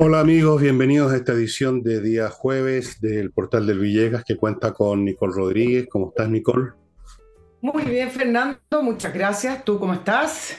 [0.00, 4.72] Hola amigos, bienvenidos a esta edición de día jueves del Portal del Villegas que cuenta
[4.72, 5.88] con Nicole Rodríguez.
[5.90, 6.70] ¿Cómo estás, Nicole?
[7.60, 9.64] Muy bien, Fernando, muchas gracias.
[9.64, 10.56] ¿Tú cómo estás?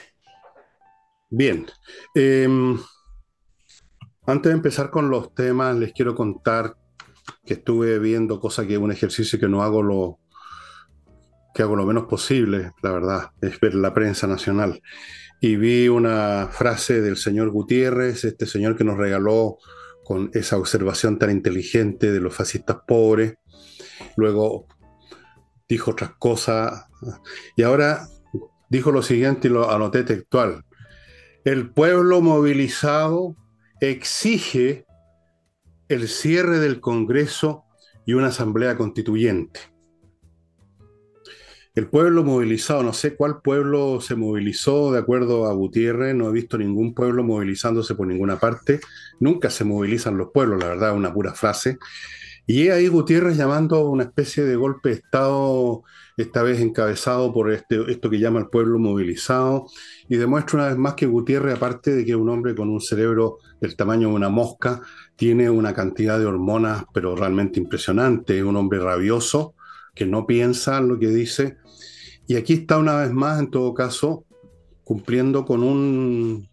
[1.30, 1.64] Bien.
[2.14, 2.46] Eh,
[4.26, 6.76] antes de empezar con los temas, les quiero contar
[7.46, 10.18] que estuve viendo, cosa que es un ejercicio que no hago lo
[11.54, 14.82] que hago lo menos posible, la verdad, es ver la prensa nacional.
[15.40, 19.58] Y vi una frase del señor Gutiérrez, este señor que nos regaló
[20.04, 23.34] con esa observación tan inteligente de los fascistas pobres.
[24.16, 24.66] Luego
[25.68, 26.86] dijo otras cosas.
[27.56, 28.06] Y ahora
[28.68, 30.64] dijo lo siguiente y lo anoté textual.
[31.44, 33.34] El pueblo movilizado
[33.80, 34.84] exige
[35.88, 37.64] el cierre del Congreso
[38.04, 39.60] y una asamblea constituyente.
[41.80, 46.32] El pueblo movilizado, no sé cuál pueblo se movilizó de acuerdo a Gutiérrez, no he
[46.32, 48.80] visto ningún pueblo movilizándose por ninguna parte,
[49.18, 51.78] nunca se movilizan los pueblos, la verdad, una pura frase.
[52.46, 55.82] Y ahí Gutiérrez llamando a una especie de golpe de Estado,
[56.18, 59.64] esta vez encabezado por este, esto que llama el pueblo movilizado,
[60.06, 62.82] y demuestra una vez más que Gutiérrez, aparte de que es un hombre con un
[62.82, 64.82] cerebro del tamaño de una mosca,
[65.16, 69.54] tiene una cantidad de hormonas, pero realmente impresionante, es un hombre rabioso,
[69.94, 71.56] que no piensa en lo que dice,
[72.30, 74.24] y aquí está una vez más, en todo caso,
[74.84, 76.48] cumpliendo con, un,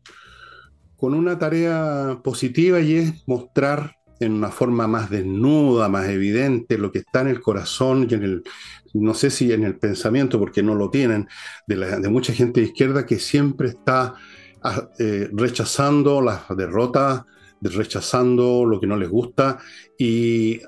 [0.95, 6.91] con una tarea positiva y es mostrar en una forma más desnuda, más evidente, lo
[6.91, 8.43] que está en el corazón y en el,
[8.95, 11.27] no sé si en el pensamiento, porque no lo tienen,
[11.67, 14.15] de, mucha gente de izquierda que siempre está
[14.63, 17.21] ah, eh, rechazando las derrotas,
[17.61, 19.59] rechazando lo que no les gusta
[19.95, 20.59] y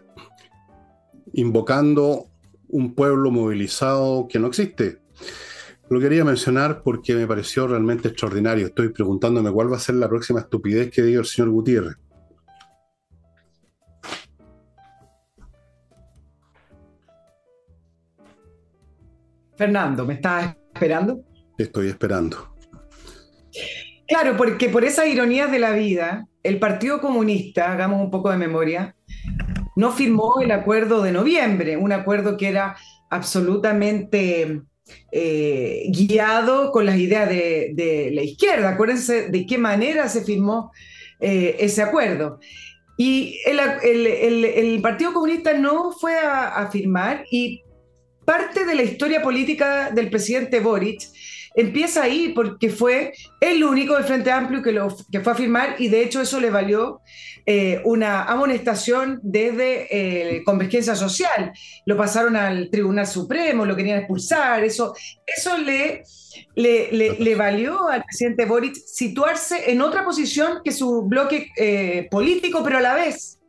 [1.33, 2.28] invocando
[2.69, 4.99] un pueblo movilizado que no existe.
[5.89, 8.67] Lo quería mencionar porque me pareció realmente extraordinario.
[8.67, 11.95] Estoy preguntándome cuál va a ser la próxima estupidez que diga el señor Gutiérrez.
[19.57, 21.21] Fernando, ¿me estás esperando?
[21.57, 22.55] Estoy esperando.
[24.07, 28.37] Claro, porque por esas ironías de la vida, el Partido Comunista, hagamos un poco de
[28.37, 28.95] memoria,
[29.79, 32.75] no firmó el acuerdo de noviembre, un acuerdo que era
[33.09, 34.61] absolutamente
[35.09, 38.71] eh, guiado con las ideas de, la izquierda.
[38.71, 40.73] Acuérdense de qué manera se firmó
[41.21, 42.41] eh, ese acuerdo.
[42.97, 47.61] Y el, Partido Comunista no fue a, a firmar y
[48.25, 51.03] parte de la historia política del presidente Boric
[51.55, 55.75] empieza ahí porque fue el único del Frente Amplio que, lo, que fue a firmar
[55.79, 57.01] y de hecho eso le valió
[57.45, 59.87] eh, una amonestación desde
[60.37, 61.51] eh, Convergencia Social.
[61.85, 64.93] Lo pasaron al Tribunal Supremo, lo querían expulsar, eso,
[65.25, 66.03] eso le,
[66.55, 72.77] le, valió al presidente Boric situarse en otra posición que su bloque eh, político, pero
[72.77, 73.39] a la vez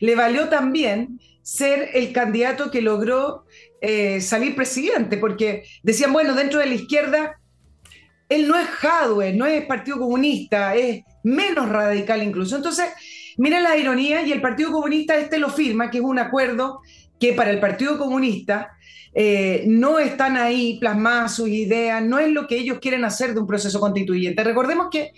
[0.00, 3.46] le valió también ser el candidato que logró
[3.80, 7.40] eh, salir presidente, porque decían, bueno, dentro de la izquierda,
[8.28, 12.54] él no es Jadwe, no es Partido Comunista, es menos radical incluso.
[12.54, 12.88] Entonces,
[13.38, 16.80] miren la ironía, y el Partido Comunista este lo firma, que es un acuerdo
[17.18, 18.72] que para el Partido Comunista
[19.14, 23.40] eh, no están ahí plasmadas sus ideas, no es lo que ellos quieren hacer de
[23.40, 24.44] un proceso constituyente.
[24.44, 25.12] Recordemos que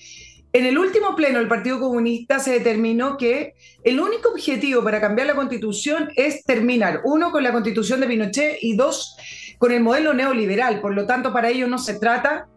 [0.52, 5.28] en el último pleno del Partido Comunista se determinó que el único objetivo para cambiar
[5.28, 9.16] la constitución es terminar, uno, con la constitución de Pinochet y dos,
[9.58, 10.80] con el modelo neoliberal.
[10.80, 12.48] Por lo tanto, para ellos no se trata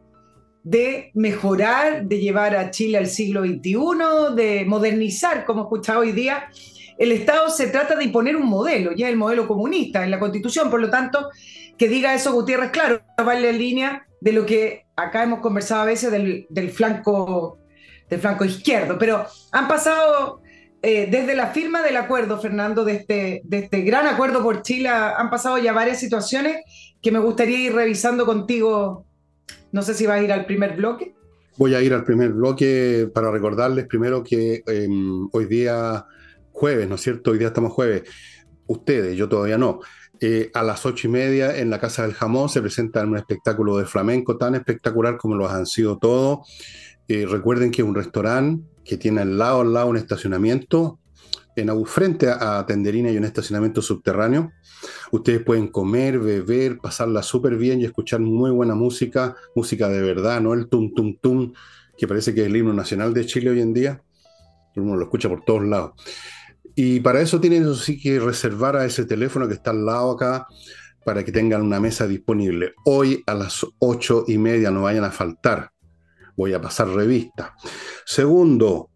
[0.63, 6.45] de mejorar, de llevar a Chile al siglo XXI, de modernizar, como escuchado hoy día.
[6.97, 10.71] El Estado se trata de imponer un modelo, ya el modelo comunista en la constitución.
[10.71, 11.29] Por lo tanto,
[11.77, 15.85] que diga eso Gutiérrez, claro, va en línea de lo que acá hemos conversado a
[15.85, 17.59] veces del, del flanco
[18.13, 18.97] del flanco izquierdo.
[18.97, 20.41] Pero han pasado,
[20.81, 24.89] eh, desde la firma del acuerdo, Fernando, de este, de este gran acuerdo por Chile,
[24.89, 26.57] han pasado ya varias situaciones
[27.01, 29.05] que me gustaría ir revisando contigo.
[29.71, 31.13] No sé si vas a ir al primer bloque.
[31.57, 36.05] Voy a ir al primer bloque para recordarles primero que em, hoy día
[36.51, 37.31] jueves, ¿no es cierto?
[37.31, 38.03] Hoy día estamos jueves.
[38.65, 39.79] Ustedes, yo todavía no.
[40.19, 43.77] Eh, a las ocho y media en la Casa del Jamón se presenta un espectáculo
[43.77, 46.47] de flamenco tan espectacular como lo han sido todos.
[47.07, 50.99] Eh, recuerden que es un restaurante que tiene al lado, al lado un estacionamiento.
[51.55, 54.51] En frente a, Tenderina hay un estacionamiento subterráneo.
[55.11, 60.41] Ustedes pueden comer, beber, pasarla súper bien y escuchar muy buena música, música de verdad,
[60.41, 61.53] no el tum tum tum,
[61.97, 64.01] que parece que es el himno nacional de Chile hoy en día.
[64.75, 65.91] Uno lo escucha por todos lados.
[66.75, 67.65] Y para eso tienen
[68.01, 70.47] que reservar a ese teléfono que está al lado acá
[71.05, 72.73] para que tengan una mesa disponible.
[72.85, 75.72] Hoy a las ocho y media no vayan a faltar
[76.35, 77.55] voy a pasar revista.
[78.05, 78.89] Segundo,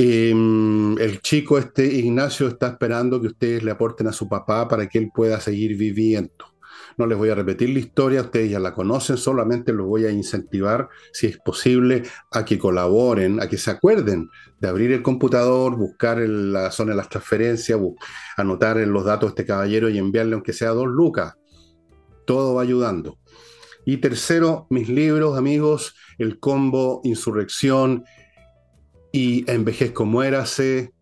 [0.00, 4.88] Em, el chico este Ignacio está esperando que ustedes le aporten a su papá para
[4.88, 6.54] que él pueda seguir viviendo.
[6.96, 10.12] No les voy a repetir la historia, ustedes ya la conocen, solamente los voy a
[10.12, 14.28] incentivar, si es posible, a que colaboren, a que se acuerden
[14.60, 17.80] de abrir el computador, buscar la zona de las transferencias,
[18.36, 21.34] anotar los datos de este caballero y enviarle aunque sea dos lucas.
[22.24, 23.18] Todo va ayudando.
[23.84, 28.04] Y tercero, mis libros, amigos, el combo Insurrección
[29.12, 30.92] y Envejezco Muérase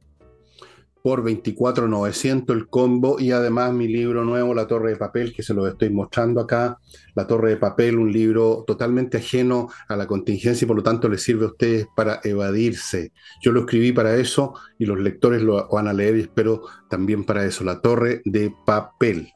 [1.07, 5.55] por 24.900 el combo y además mi libro nuevo, La Torre de Papel, que se
[5.55, 6.79] lo estoy mostrando acá.
[7.15, 11.09] La Torre de Papel, un libro totalmente ajeno a la contingencia y por lo tanto
[11.09, 13.13] le sirve a ustedes para evadirse.
[13.41, 17.23] Yo lo escribí para eso y los lectores lo van a leer y espero también
[17.23, 19.33] para eso, La Torre de Papel.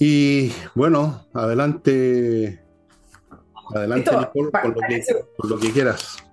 [0.00, 2.60] Y bueno, adelante,
[3.72, 4.50] adelante Nicole,
[5.36, 6.24] con lo que quieras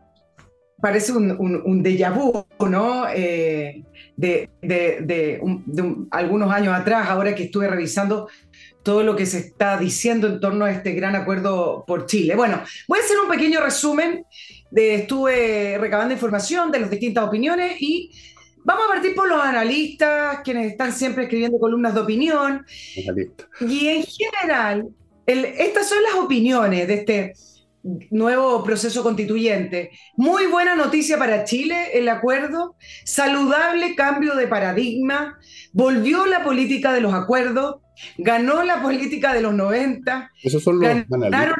[0.79, 1.31] parece un,
[1.65, 3.07] un, déjà vu, ¿no?
[3.09, 3.83] Eh,
[4.15, 5.41] de,
[6.11, 8.29] algunos años atrás, ahora que estuve revisando
[8.83, 12.35] todo lo que se está diciendo en torno a este gran acuerdo por Chile.
[12.35, 14.23] Bueno, voy a hacer un pequeño resumen.
[14.69, 18.11] De, estuve recabando información de las distintas opiniones y
[18.67, 22.65] vamos a partir por los analistas, quienes están siempre escribiendo columnas de opinión.
[23.61, 24.89] Y en general,
[25.25, 27.33] estas son las opiniones de este
[28.11, 29.91] nuevo proceso constituyente.
[30.17, 32.75] Muy buena noticia para Chile el acuerdo,
[33.05, 35.39] saludable cambio de paradigma,
[35.71, 37.77] volvió la política de los acuerdos,
[38.17, 40.29] ganó la política de los 90.
[40.43, 41.55] Esos son los ganaron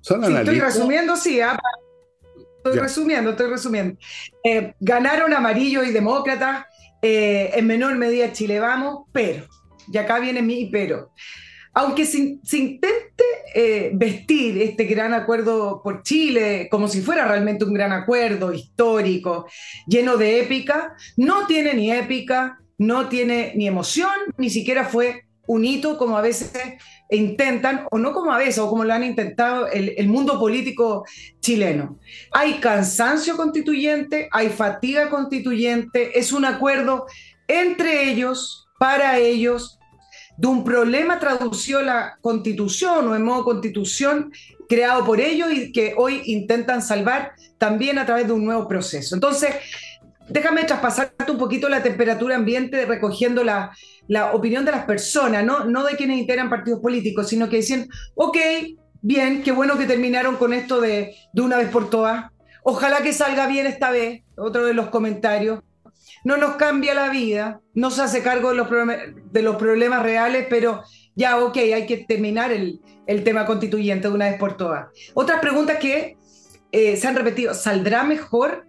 [0.00, 1.42] ¿Son estoy resumiendo, sí.
[1.42, 1.58] Ah,
[2.64, 3.98] estoy resumiendo, estoy resumiendo.
[4.44, 6.66] Eh, ganaron amarillo y demócratas,
[7.00, 9.44] eh, en menor medida Chile Vamos, pero,
[9.92, 11.10] y acá viene mi pero
[11.74, 13.24] aunque se, intente
[13.54, 19.46] eh, vestir este gran acuerdo por Chile como si fuera realmente un gran acuerdo histórico,
[19.86, 25.64] lleno de épica, no tiene ni épica, no tiene ni emoción, ni siquiera fue un
[25.64, 26.52] hito como a veces
[27.16, 31.04] intentan, o no como a veces, o como lo han intentado el, el mundo político
[31.40, 31.98] chileno.
[32.32, 37.06] Hay cansancio constituyente, hay fatiga constituyente, es un acuerdo
[37.48, 39.78] entre ellos, para ellos,
[40.36, 44.32] de un problema tradució la constitución o en modo constitución
[44.68, 49.14] creado por ellos y que hoy intentan salvar también a través de un nuevo proceso.
[49.14, 49.54] Entonces,
[50.28, 53.72] déjame traspasarte un poquito la temperatura ambiente recogiendo la,
[54.08, 55.64] la opinión de las personas, ¿no?
[55.64, 58.36] no de quienes integran partidos políticos, sino que dicen, ok,
[59.00, 62.30] bien, qué bueno que terminaron con esto de, de una vez por todas.
[62.64, 65.60] Ojalá que salga bien esta vez, otro de los comentarios
[66.24, 68.68] no nos cambia la vida, no se hace cargo de los,
[69.32, 70.82] de los problemas reales, pero
[71.14, 72.80] ya, ok, hay que terminar el,
[73.24, 74.86] tema constituyente de una vez por todas.
[75.14, 76.16] Otras preguntas que
[76.70, 78.66] eh, se han repetido, ¿saldrá mejor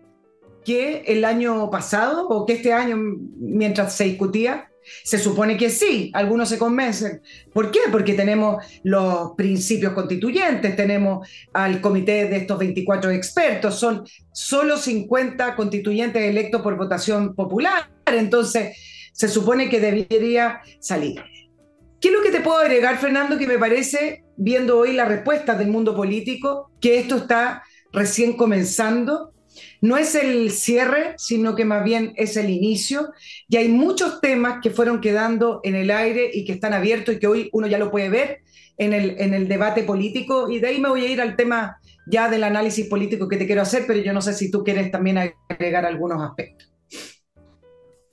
[0.65, 4.69] que el año pasado o que este año mientras se discutía?
[5.03, 7.21] Se supone que sí, algunos se convencen.
[7.53, 7.79] ¿Por qué?
[7.91, 15.55] Porque tenemos los principios constituyentes, tenemos al comité de estos 24 expertos, son solo 50
[15.55, 18.77] constituyentes electos por votación popular, entonces
[19.13, 21.21] se supone que debería salir.
[22.01, 25.55] ¿Qué es lo que te puedo agregar, Fernando, que me parece, viendo hoy la respuesta
[25.55, 27.63] del mundo político, que esto está
[27.93, 29.33] recién comenzando
[29.81, 33.11] no es el cierre, sino que más bien es el inicio.
[33.47, 37.19] Y hay muchos temas que fueron quedando en el aire y que están abiertos y
[37.19, 38.41] que hoy uno ya lo puede ver
[38.77, 40.49] en el, en el debate político.
[40.49, 43.45] Y de ahí me voy a ir al tema ya del análisis político que te
[43.45, 45.17] quiero hacer, pero yo no sé si tú quieres también
[45.49, 46.72] agregar algunos aspectos.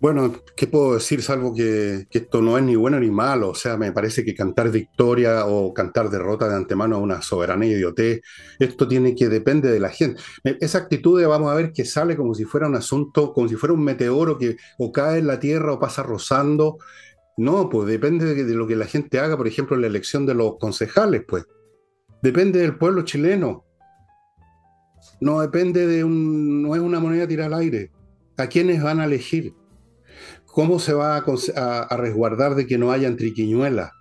[0.00, 3.50] Bueno, ¿qué puedo decir salvo que, esto no es ni bueno ni malo?
[3.50, 7.72] O sea, me parece que cantar victoria o cantar derrota de antemano es una soberanía
[7.72, 8.22] idiotez.
[8.58, 10.18] Esto tiene que depende de la gente.
[10.42, 13.56] Esa actitud de vamos a ver que sale como si fuera un asunto, como si
[13.56, 16.78] fuera un meteoro que o cae en la tierra o pasa rozando.
[17.36, 20.56] No, pues depende de, lo que la gente haga, por ejemplo, la elección de los
[20.58, 21.44] concejales, pues.
[22.22, 23.66] Depende del pueblo chileno.
[25.20, 27.90] No depende de un, no es una moneda tirada al aire.
[28.38, 29.59] ¿A quiénes van a elegir?
[30.52, 33.92] ¿Cómo se va a, resguardar de que no haya triquiñuelas?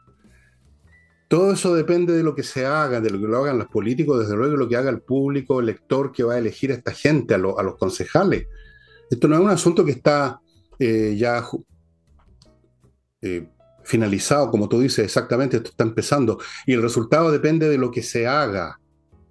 [1.27, 4.19] Todo eso depende de lo que se haga, de lo que lo hagan los políticos,
[4.19, 6.75] desde luego de lo que haga el público, el lector que va a elegir a
[6.75, 8.47] esta gente, a, los concejales.
[9.11, 10.41] Esto no es un asunto que está
[10.79, 11.45] eh, ya
[13.21, 13.47] eh,
[13.83, 16.39] finalizado, como tú dices, exactamente, esto está empezando.
[16.65, 18.79] Y el resultado depende de lo que se haga.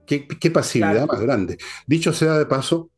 [0.07, 1.59] ¿Qué, pasividad más grande?
[1.87, 2.91] Dicho sea de paso,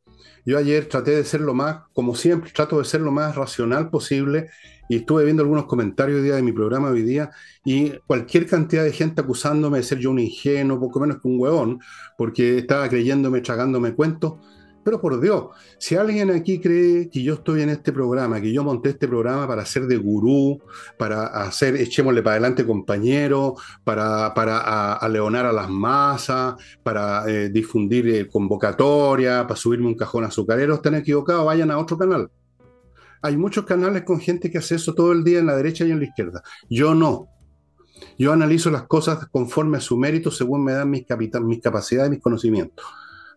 [0.44, 3.90] Yo ayer traté de ser lo más, como siempre, trato de ser lo más racional
[3.90, 4.48] posible
[4.88, 7.30] y estuve viendo algunos comentarios día de mi programa hoy día
[7.64, 11.38] y cualquier cantidad de gente acusándome de ser yo un ingenuo, poco menos que un
[11.38, 11.80] huevón,
[12.18, 14.34] porque estaba creyéndome, tragándome cuentos.
[14.82, 18.64] Pero por Dios, si alguien aquí cree que yo estoy en este programa, que yo
[18.64, 20.58] monté este programa para ser de gurú,
[20.96, 28.08] para hacer, echémosle para adelante compañero, para, para aleonar a las masas, para eh, difundir
[28.08, 32.30] eh, convocatoria, para subirme un cajón azucarero, están equivocados, vayan a otro canal.
[33.22, 35.90] Hay muchos canales con gente que hace eso todo el día en la derecha y
[35.90, 36.42] en la izquierda.
[36.70, 37.28] Yo no.
[38.18, 41.04] Yo analizo las cosas conforme a su mérito, según me dan mis,
[41.42, 42.86] mis capacidades y mis conocimientos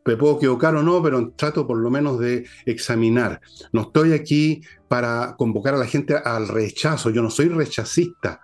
[0.05, 3.41] me puedo equivocar o no, pero trato por lo menos de examinar.
[3.71, 8.41] No estoy aquí para convocar a la gente al rechazo, yo no soy rechazista.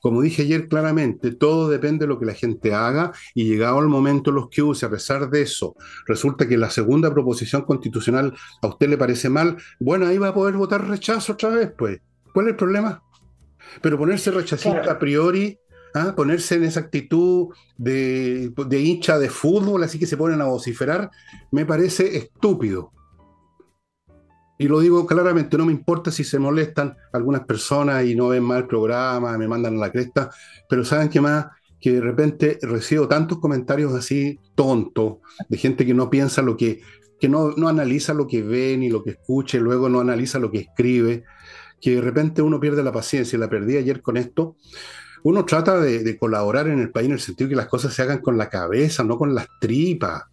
[0.00, 3.88] Como dije ayer claramente, todo depende de lo que la gente haga y llegado el
[3.88, 5.74] momento los que use, a pesar de eso,
[6.06, 10.34] resulta que la segunda proposición constitucional a usted le parece mal, bueno, ahí va a
[10.34, 12.00] poder votar rechazo otra vez, pues.
[12.32, 13.02] ¿Cuál es el problema?
[13.82, 15.58] Pero ponerse rechazista a priori
[15.94, 16.14] ¿ah?
[16.16, 21.10] ponerse en esa actitud de, hincha de fútbol, así que se ponen a vociferar,
[21.50, 22.92] me parece estúpido.
[24.58, 28.42] Y lo digo claramente, no me importa si se molestan algunas personas y no ven
[28.42, 30.30] mal el programa, me mandan a la cresta,
[30.68, 31.46] pero ¿saben qué más?
[31.80, 35.16] Que de repente recibo tantos comentarios así tontos,
[35.48, 36.82] de gente que no piensa lo que,
[37.18, 40.38] que no, no analiza lo que ve ni lo que escucha, y luego no analiza
[40.38, 41.24] lo que escribe,
[41.80, 44.56] que de repente uno pierde la paciencia, la perdí ayer con esto,
[45.22, 48.02] uno trata de, colaborar en el país en el sentido de que las cosas se
[48.02, 50.24] hagan con la cabeza, no con las tripas.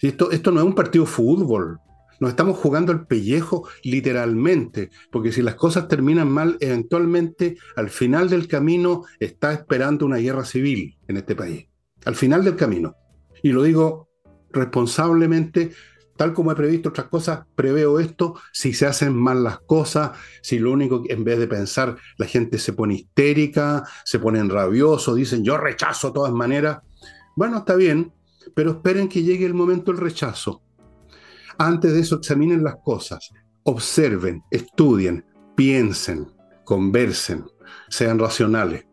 [0.00, 1.78] Esto, esto no es un partido de fútbol.
[2.20, 8.28] Nos estamos jugando el pellejo literalmente, porque si las cosas terminan mal, eventualmente al final
[8.30, 11.66] del camino está esperando una guerra civil en este país.
[12.04, 12.94] Al final del camino.
[13.42, 14.08] Y lo digo
[14.52, 15.72] responsablemente
[16.16, 20.58] tal como he previsto otras cosas, preveo esto, si se hacen mal las cosas, si
[20.58, 25.44] lo único en vez de pensar la gente se pone histérica, se ponen rabiosos, dicen
[25.44, 26.78] yo rechazo de todas maneras.
[27.36, 28.12] Bueno, está bien,
[28.54, 30.62] pero esperen que llegue el momento del rechazo.
[31.58, 33.30] Antes de eso examinen las cosas,
[33.64, 36.28] observen, estudien, piensen,
[36.64, 37.44] conversen,
[37.88, 38.84] sean racionales.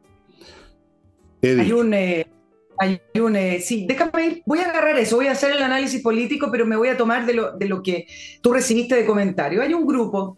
[1.44, 2.32] Hay un, eh,
[2.82, 6.66] eh, sí, déjame ir, voy a agarrar eso, voy a hacer el análisis político, pero
[6.66, 8.08] me voy a tomar de lo, de lo que
[8.42, 9.62] tú recibiste de comentario.
[9.62, 10.38] Hay un grupo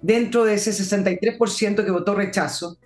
[0.00, 2.78] dentro de ese 63% que votó rechazo,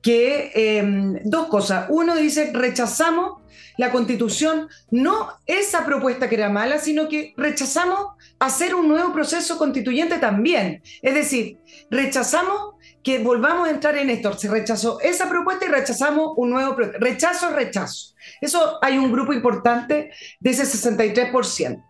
[0.00, 1.86] que em, dos cosas.
[1.88, 3.42] Uno dice, rechazamos
[3.78, 9.56] la constitución, no esa propuesta que era mala, sino que rechazamos hacer un nuevo proceso
[9.56, 10.82] constituyente también.
[11.00, 11.58] Es decir,
[11.90, 14.32] rechazamos que volvamos a entrar en esto.
[14.36, 18.14] Se rechazó esa propuesta y rechazamos un nuevo rechazo, rechazo.
[18.40, 21.84] Eso hay un grupo importante de ese 63%.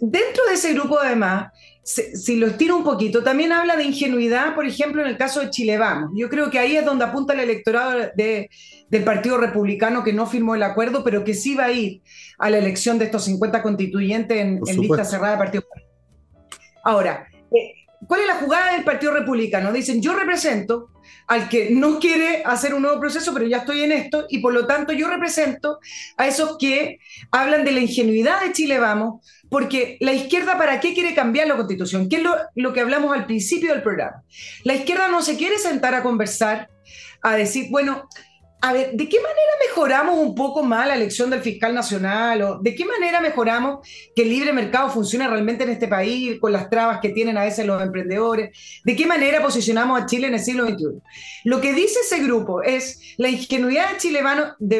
[0.00, 4.66] Dentro de ese grupo, además, si lo estiro un poquito, también habla de ingenuidad, por
[4.66, 6.10] ejemplo, en el caso de Chile Vamos.
[6.16, 10.54] Yo creo que ahí es donde apunta el electorado del Partido Republicano que no firmó
[10.54, 12.02] el acuerdo, pero que sí va a ir
[12.38, 15.64] a la elección de estos 50 constituyentes en, en lista cerrada de Partido
[16.84, 19.72] Ahora, eh, ¿Cuál es la jugada del Partido Republicano?
[19.72, 20.90] Dicen, yo represento
[21.26, 24.52] al que no quiere hacer un nuevo proceso, pero ya estoy en esto, y por
[24.52, 25.78] lo tanto yo represento
[26.16, 26.98] a esos que
[27.32, 31.56] hablan de la ingenuidad de Chile Vamos, porque la izquierda, ¿para qué quiere cambiar la
[31.56, 32.08] constitución?
[32.08, 34.22] ¿Qué es lo, lo que hablamos al principio del programa?
[34.64, 36.68] La izquierda no se quiere sentar a conversar,
[37.22, 38.08] a decir, bueno,
[38.60, 42.42] a ver, ¿de qué manera mejoramos un poco más la elección del fiscal nacional?
[42.42, 46.52] ¿O ¿De qué manera mejoramos que el libre mercado funcione realmente en este país con
[46.52, 48.56] las trabas que tienen a veces los emprendedores?
[48.82, 50.84] ¿De qué manera posicionamos a Chile en el siglo XXI?
[51.44, 54.22] Lo que dice ese grupo es la ingenuidad de Chile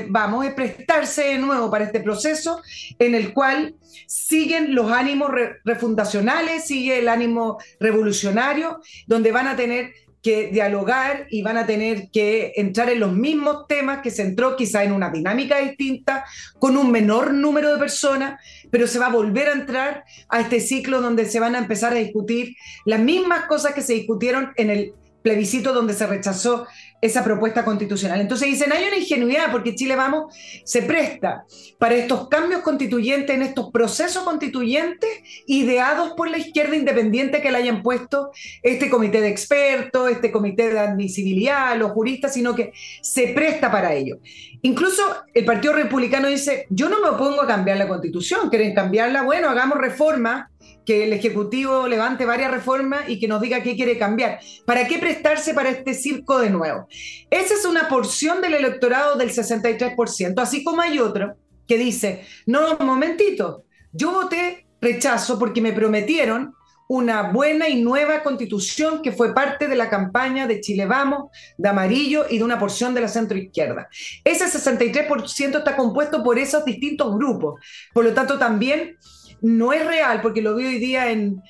[0.09, 2.63] vamos, es prestarse de nuevo para este proceso
[2.99, 3.75] en el cual
[4.07, 5.31] siguen los ánimos
[5.65, 9.93] refundacionales, sigue el ánimo revolucionario, donde van a tener
[10.23, 14.57] que dialogar y van a tener que entrar en los mismos temas que se entró
[14.57, 16.25] quizá en una dinámica distinta,
[16.59, 20.61] con un menor número de personas, pero se va a volver a entrar a este
[20.61, 24.71] ciclo donde se van a empezar a discutir las mismas cosas que se discutieron en
[24.71, 26.69] el plebiscito donde se rechazó
[27.01, 28.21] esa propuesta constitucional.
[28.21, 30.35] Entonces dicen, hay una ingenuidad porque Chile Vamos
[30.65, 31.45] se presta
[31.79, 35.11] para estos cambios constituyentes, en estos procesos constituyentes
[35.47, 38.31] ideados por la izquierda independiente que le hayan puesto
[38.63, 42.73] este comité de expertos, este comité de admisibilidad, los juristas, sino que
[43.03, 44.19] se presta para ello.
[44.63, 45.03] Incluso
[45.35, 49.49] el Partido Republicano dice, yo no me opongo a cambiar la constitución, quieren cambiarla, bueno,
[49.49, 50.51] hagamos reforma
[50.85, 54.39] que el Ejecutivo levante varias reformas y que nos diga qué quiere cambiar.
[54.65, 56.86] ¿Para qué prestarse para este circo de nuevo?
[57.31, 62.77] Esa es una porción del electorado del 63%, así como hay otro que dice, no,
[62.79, 66.55] un momentito, yo voté rechazo porque me prometieron
[66.89, 71.69] una buena y nueva constitución que fue parte de la campaña de Chile Vamos, de
[71.69, 73.89] Amarillo y de una porción de la centro izquierda.
[74.23, 77.61] Ese 63% está compuesto por esos distintos grupos.
[77.93, 78.97] Por lo tanto, también
[79.41, 81.43] no es real, porque lo vi hoy día en,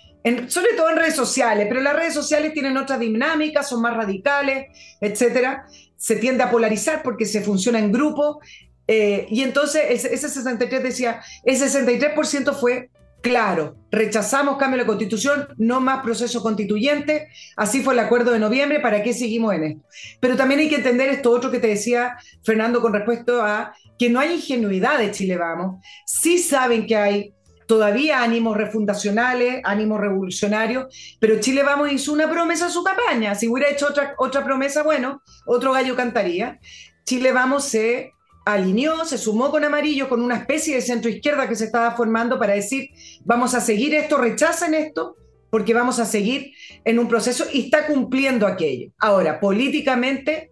[0.48, 4.66] sobre todo en redes sociales, pero las redes sociales tienen otras dinámicas, son más radicales,
[5.00, 5.66] etcétera.
[5.96, 8.40] Se tiende a polarizar porque se funciona en grupo.
[8.88, 12.90] Eh, y entonces ese, 63 decía, ese 63% fue
[13.20, 18.38] claro, rechazamos cambio de la constitución, no más proceso constituyente, así fue el acuerdo de
[18.38, 19.82] noviembre, ¿para qué seguimos en esto?
[20.20, 24.10] Pero también hay que entender esto otro que te decía Fernando con respecto a que
[24.10, 27.34] no hay ingenuidad de Chile Vamos, sí saben que hay
[27.66, 33.48] todavía ánimos refundacionales, ánimos revolucionarios, pero Chile Vamos hizo una promesa a su campaña, si
[33.48, 36.60] hubiera hecho otra, otra promesa, bueno, otro gallo cantaría.
[37.04, 38.12] Chile Vamos se
[38.44, 42.38] alineó, se sumó con Amarillo, con una especie de centro izquierda que se estaba formando
[42.38, 42.90] para decir,
[43.24, 45.16] vamos a seguir esto, rechacen esto,
[45.50, 46.52] porque vamos a seguir
[46.84, 48.92] en un proceso y está cumpliendo aquello.
[48.98, 50.50] Ahora, políticamente,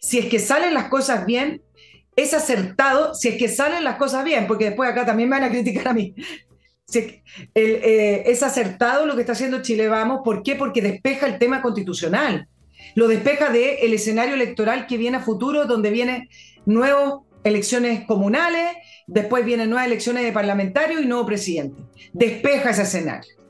[0.00, 1.62] si es que salen las cosas bien,
[2.16, 5.48] es acertado, si es que salen las cosas bien, porque después acá también me van
[5.48, 6.14] a criticar a mí.
[7.54, 10.56] Eh, es acertado lo que está haciendo Chile Vamos, ¿por qué?
[10.56, 12.48] Porque despeja el tema constitucional,
[12.94, 16.28] lo despeja del el escenario electoral que viene a futuro, donde viene
[16.66, 18.76] nuevas elecciones comunales,
[19.06, 21.82] después vienen nuevas elecciones de parlamentarios y nuevo presidente.
[22.12, 23.41] Despeja ese escenario.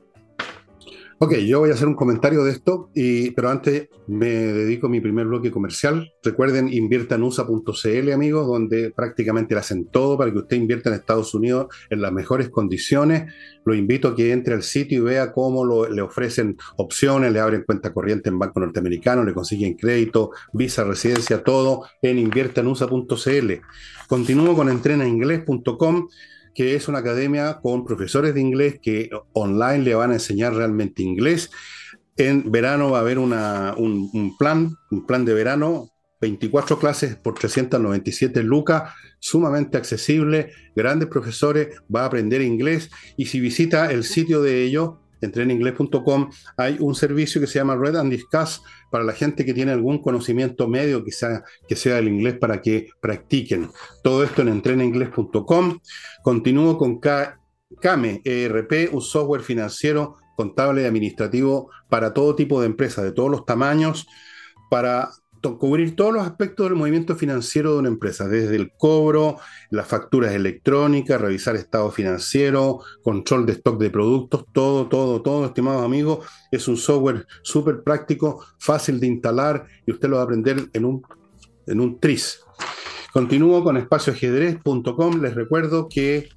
[1.25, 2.91] Ok, yo voy a hacer un comentario de esto,
[3.37, 6.13] pero antes me dedico a mi primer bloque comercial.
[6.21, 11.69] Recuerden, inviertanusa.cl, amigos, donde prácticamente le hacen todo para que usted invierta en Estados Unidos
[11.91, 13.33] en las mejores condiciones.
[13.65, 17.63] Lo invito a que entre al sitio y vea cómo le ofrecen opciones, le abren
[17.63, 23.53] cuenta corriente en banco norteamericano, le consiguen crédito, visa, residencia, todo en inviertanusa.cl.
[24.09, 26.09] Continúo con entrenainglés.com
[26.55, 31.03] que es una academia con profesores de inglés que online le van a enseñar realmente
[31.03, 31.51] inglés.
[32.17, 33.31] En verano va a haber un,
[34.39, 35.91] plan, un plan de verano,
[36.21, 43.41] 24 clases por 397 lucas, sumamente accesible, grandes profesores, va a aprender inglés y si
[43.41, 48.63] visita el sitio de ellos, entreninglés.com, hay un servicio que se llama Red and Discuss
[48.93, 52.91] para la gente que tiene algún conocimiento medio, quizá que sea el inglés, para que
[53.01, 53.71] practiquen.
[54.05, 55.79] Todo esto en entreninglés.com.
[56.23, 63.03] Continúo con CAME ERP, un software financiero, contable y administrativo para todo tipo de empresas,
[63.03, 64.07] de todos los tamaños,
[64.69, 65.09] para
[65.43, 69.39] cubrir todos los aspectos del movimiento financiero de una empresa, desde el cobro,
[69.71, 75.85] las facturas electrónicas, revisar estado financiero, control de stock de productos, todo, todo, todo, estimados
[75.85, 80.69] amigos, es un software súper práctico, fácil de instalar y usted lo va a aprender
[80.73, 81.03] en un,
[81.67, 82.41] en un tris.
[83.13, 86.29] Continúo con espacioajedrez.com, les recuerdo que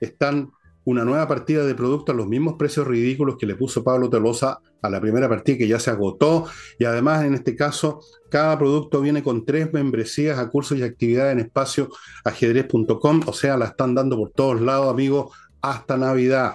[0.00, 0.50] están
[0.84, 4.60] una nueva partida de productos a los mismos precios ridículos que le puso Pablo Tolosa
[4.82, 6.46] a la primera partida que ya se agotó
[6.78, 11.32] y además en este caso cada producto viene con tres membresías a cursos y actividades
[11.32, 11.88] en espacio
[12.24, 16.54] ajedrez.com, o sea, la están dando por todos lados, amigos, hasta Navidad.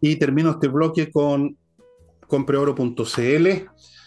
[0.00, 1.56] Y termino este bloque con
[2.26, 3.48] compreoro.cl,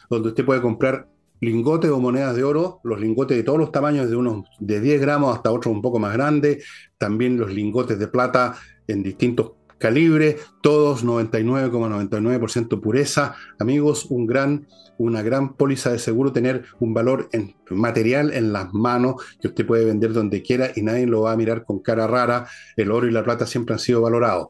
[0.09, 1.07] donde usted puede comprar
[1.39, 5.01] lingotes o monedas de oro, los lingotes de todos los tamaños, de unos de 10
[5.01, 6.65] gramos hasta otros un poco más grandes,
[6.97, 8.57] también los lingotes de plata
[8.87, 13.35] en distintos calibres, todos 99,99% pureza.
[13.59, 18.73] Amigos, un gran, una gran póliza de seguro, tener un valor en, material en las
[18.73, 22.07] manos que usted puede vender donde quiera y nadie lo va a mirar con cara
[22.07, 22.47] rara.
[22.75, 24.47] El oro y la plata siempre han sido valorados.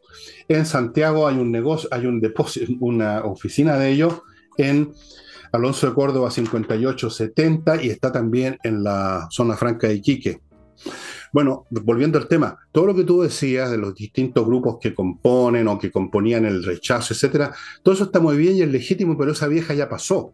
[0.48, 4.22] En Santiago hay un negocio, hay un depósito, una oficina de ellos
[4.58, 4.94] en
[5.52, 10.42] Alonso de Córdoba 5870 y está también en la zona franca de Iquique.
[11.34, 15.68] Bueno, volviendo al tema, todo lo que tú decías de los distintos grupos que componen
[15.68, 19.32] o que componían el rechazo, etcétera, todo eso está muy bien y es legítimo, pero
[19.32, 20.34] esa vieja ya pasó.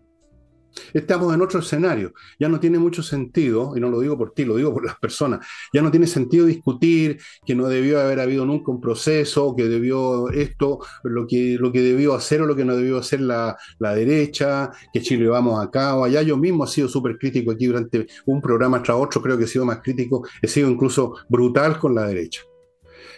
[0.94, 2.14] Estamos en otro escenario.
[2.40, 4.98] Ya no tiene mucho sentido, y no lo digo por ti, lo digo por las
[4.98, 9.68] personas, ya no tiene sentido discutir que no debió haber habido nunca un proceso, que
[9.68, 13.58] debió esto, lo que, lo que debió hacer o lo que no debió hacer la,
[13.80, 16.22] la derecha, que Chile vamos acá o allá.
[16.22, 19.48] Yo mismo he sido súper crítico aquí durante un programa tras otro, creo que he
[19.48, 22.42] sido más crítico, he sido incluso brutal con la derecha.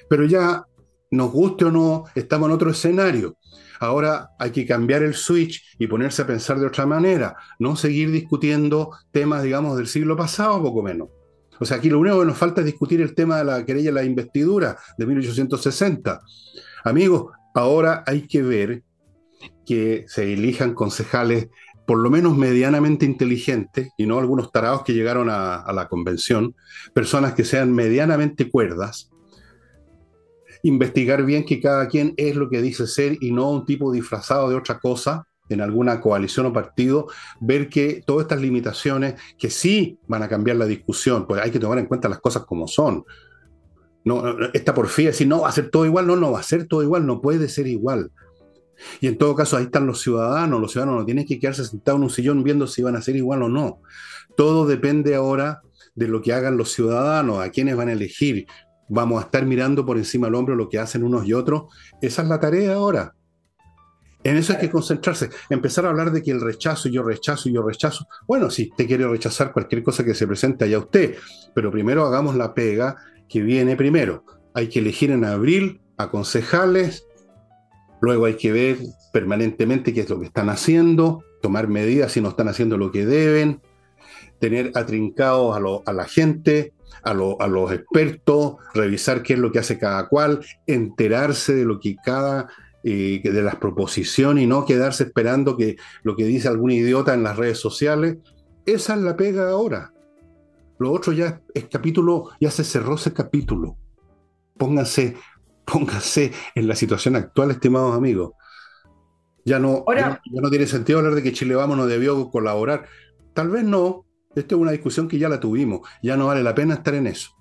[0.10, 0.64] Pero ya,
[1.12, 3.38] nos guste o no, estamos en otro escenario
[3.80, 8.12] Ahora hay que cambiar el switch y ponerse a pensar de otra manera, no seguir
[8.12, 11.10] discutiendo temas, digamos, del siglo pasado, poco menos.
[11.60, 13.90] O sea, aquí lo único que nos falta es discutir el tema de la querella
[13.90, 16.22] de la investidura de 1860.
[16.84, 18.84] Amigos, ahora hay que ver
[19.66, 21.50] que se elijan concejales
[21.86, 26.56] por lo menos medianamente inteligentes, y no algunos tarados que llegaron a, a la convención,
[26.94, 29.12] personas que sean medianamente cuerdas,
[30.66, 34.50] investigar bien que cada quien es lo que dice ser y no un tipo disfrazado
[34.50, 37.08] de otra cosa en alguna coalición o partido,
[37.40, 41.60] ver que todas estas limitaciones que sí van a cambiar la discusión, pues hay que
[41.60, 43.06] tomar en cuenta las cosas como son.
[44.04, 44.24] No,
[44.54, 46.82] esta porfía, decir, no, va a ser todo igual, no, no va a ser todo
[46.82, 48.12] igual, no puede ser igual.
[49.02, 52.00] Y en todo caso, ahí están los ciudadanos, los ciudadanos no tienen que quedarse sentados
[52.00, 53.82] en un sillón viendo si van a ser igual o no.
[54.36, 55.62] Todo depende ahora
[55.94, 58.48] de lo que hagan los ciudadanos, a quienes van a elegir.
[58.90, 61.74] Vamos a estar mirando por encima del hombro lo que hacen unos y otros.
[62.02, 63.14] Esa es la tarea ahora.
[64.24, 65.30] En eso hay que concentrarse.
[65.50, 68.08] Empezar a hablar de que el rechazo, yo rechazo, yo rechazo.
[68.28, 71.16] Bueno, si usted quiere rechazar cualquier cosa que se presente allá usted,
[71.54, 72.96] pero primero hagamos la pega
[73.30, 74.24] que viene primero.
[74.56, 77.06] Hay que elegir en abril a concejales,
[78.02, 78.78] luego hay que ver
[79.14, 83.06] permanentemente qué es lo que están haciendo, tomar medidas si no están haciendo lo que
[83.06, 83.62] deben,
[84.40, 86.74] tener atrincados a, la gente,
[87.06, 91.80] a, a, los expertos, revisar qué es lo que hace cada cual, enterarse de lo
[91.80, 92.48] que cada
[92.86, 97.36] de las proposiciones y no quedarse esperando que lo que dice algún idiota en las
[97.36, 98.18] redes sociales.
[98.64, 99.92] Esa es la pega ahora.
[100.78, 103.76] Lo otro ya es capítulo, ya se cerró ese capítulo.
[104.58, 105.18] Pónganse,
[105.66, 108.34] pónganse en la situación actual, estimados amigos.
[109.46, 112.86] Ya no, ya, no tiene sentido hablar de que Chile Vamos no debió colaborar.
[113.34, 114.05] Tal vez no.
[114.36, 115.82] Esta es una discusión que ya la tuvimos.
[116.02, 117.32] Ya no vale la pena estar en eso.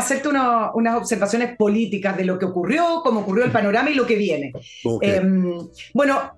[0.00, 4.16] hacerte unas observaciones políticas de lo que ocurrió, cómo ocurrió el panorama y lo que
[4.16, 4.52] viene.
[5.00, 5.58] Em,
[5.94, 6.32] bueno,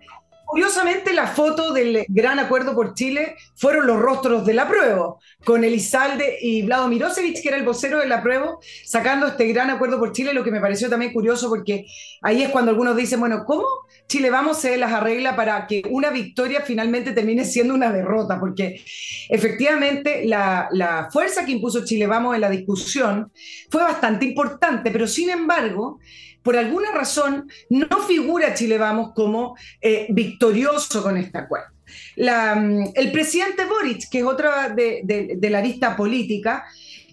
[0.52, 6.36] Curiosamente, la foto del gran acuerdo por Chile fueron los rostros del apruebo, con Elizalde
[6.42, 10.34] y Vlado Mirosevic, que era el vocero del apruebo, sacando este gran acuerdo por Chile,
[10.34, 11.86] lo que me pareció también curioso, porque
[12.20, 13.64] ahí es cuando algunos dicen, bueno, ¿cómo
[14.08, 18.38] Chile vamos se las arregla para que una victoria finalmente termine siendo una derrota?
[18.38, 18.84] Porque
[19.30, 23.32] efectivamente la, la fuerza que impuso Chile vamos en la discusión
[23.70, 25.98] fue bastante importante, pero sin embargo,
[26.42, 31.68] por alguna razón no figura Chile Vamos como eh, victorioso con este acuerdo.
[32.16, 36.64] Mm, el presidente Boric, que es otra de, la lista política,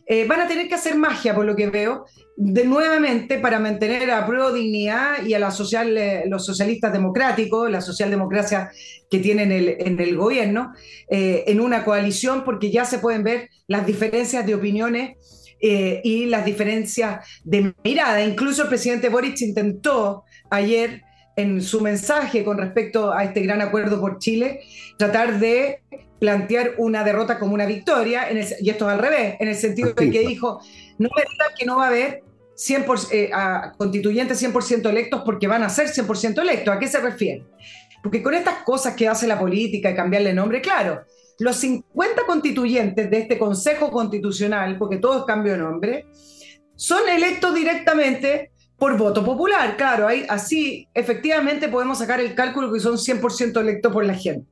[0.05, 4.09] eh, van a tener que hacer magia, por lo que veo, de nuevamente para mantener
[4.09, 8.71] a prueba dignidad y a eh, los socialistas democráticos, la socialdemocracia
[9.11, 10.73] que tienen en el gobierno,
[11.09, 15.17] en una coalición, porque ya se pueden ver las diferencias de opiniones
[15.61, 18.23] eh, y las diferencias de mirada.
[18.23, 21.03] Incluso el presidente Boric intentó ayer
[21.35, 24.61] en su mensaje con respecto a este gran acuerdo por Chile,
[24.97, 25.81] tratar de
[26.19, 30.11] plantear una derrota como una victoria, y esto es al revés, en el sentido de
[30.11, 30.59] que dijo,
[30.97, 32.23] no me digan que no va a haber
[32.57, 33.31] 100%, eh,
[33.77, 36.75] constituyentes 100% electos porque van a ser 100% electos.
[36.75, 37.45] ¿A qué se refiere?
[38.03, 41.01] Porque con estas cosas que hace la política y cambiarle nombre, claro,
[41.39, 46.05] los 50 constituyentes de este Consejo Constitucional, porque todo es cambio de nombre,
[46.75, 49.75] son electos directamente por voto popular.
[49.77, 54.47] Claro, ahí, así efectivamente podemos sacar el cálculo que son 100% electos por la gente.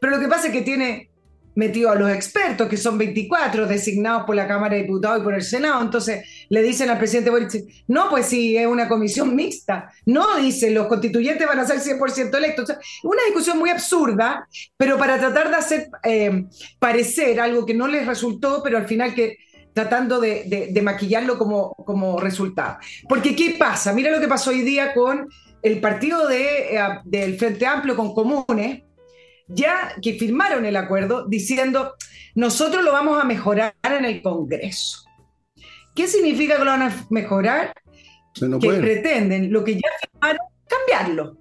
[0.00, 1.10] Pero lo que pasa es que tiene
[1.54, 5.34] metido a los expertos, que son 24 designados por la Cámara de Diputados y por
[5.34, 5.82] el Senado.
[5.82, 9.90] Entonces le dicen al presidente Boric, no, pues sí, es una comisión mixta.
[10.06, 12.72] No, dice, los constituyentes van a ser 100% electos.
[13.02, 16.44] una discusión muy absurda, pero para tratar de hacer eh,
[16.78, 19.38] parecer algo que no les resultó, pero al final que
[19.72, 22.78] tratando de, maquillarlo como, como resultado.
[23.08, 23.92] Porque ¿qué pasa?
[23.92, 25.28] Mira lo que pasó hoy día con
[25.62, 28.82] el partido de, eh, del Frente Amplio con Comunes,
[29.46, 31.94] ya que firmaron el acuerdo diciendo,
[32.34, 35.07] nosotros lo vamos a mejorar en el Congreso.
[35.98, 37.72] ¿Qué significa que lo van a mejorar?
[38.32, 41.38] que pretenden lo que ya firmaron, cambiarlo.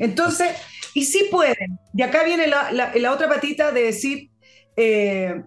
[0.00, 0.48] Entonces,
[0.94, 1.78] y sí pueden.
[1.94, 4.30] Y acá viene la, otra patita de decir,
[4.74, 5.44] eh,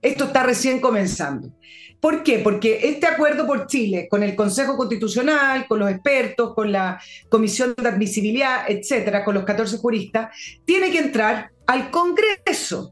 [0.00, 1.54] esto está recién comenzando.
[2.00, 2.40] ¿Por qué?
[2.40, 7.72] Porque este acuerdo por Chile, con el Consejo Constitucional, con los expertos, con la Comisión
[7.80, 12.90] de Admisibilidad, etcétera, con los 14 juristas, tiene que entrar al Congreso.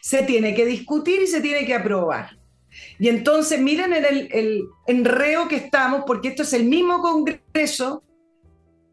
[0.00, 2.38] Se tiene que discutir y se tiene que aprobar.
[2.98, 8.02] Y entonces, miren el, el enreo que estamos, porque esto es el mismo Congreso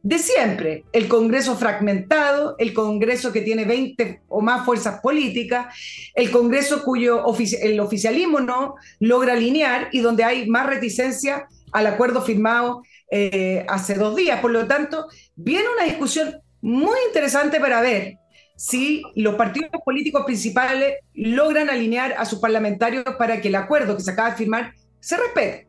[0.03, 5.73] de siempre, el Congreso fragmentado, el Congreso que tiene 20 o más fuerzas políticas,
[6.13, 7.23] el Congreso cuyo
[7.61, 13.93] el oficialismo no logra alinear y donde hay más reticencia al acuerdo firmado eh, hace
[13.93, 14.41] dos días.
[14.41, 18.17] Por lo tanto, viene una discusión muy interesante para ver
[18.63, 24.03] si los partidos políticos principales logran alinear a sus parlamentarios para que el acuerdo que
[24.03, 25.67] se acaba de firmar se respete.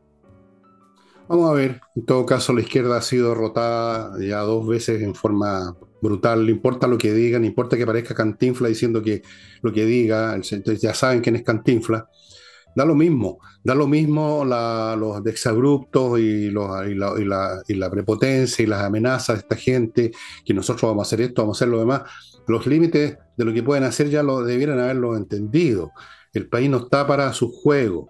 [1.27, 5.13] Vamos a ver, en todo caso la izquierda ha sido derrotada ya dos veces en
[5.13, 9.23] forma brutal, no importa lo que digan, no importa que parezca Cantinfla diciendo que
[9.63, 12.09] lo que diga, ya saben quién es Cantinfla,
[12.75, 18.65] Da lo mismo, da lo mismo los exabruptos y, los, y, la, y, la, prepotencia
[18.65, 20.11] y las amenazas de esta gente,
[20.45, 22.03] que nosotros vamos a hacer esto, vamos a hacer lo demás.
[22.47, 25.93] Los límites de lo que pueden hacer ya lo debieran haberlo entendido.
[26.33, 28.09] El país no está para su juego.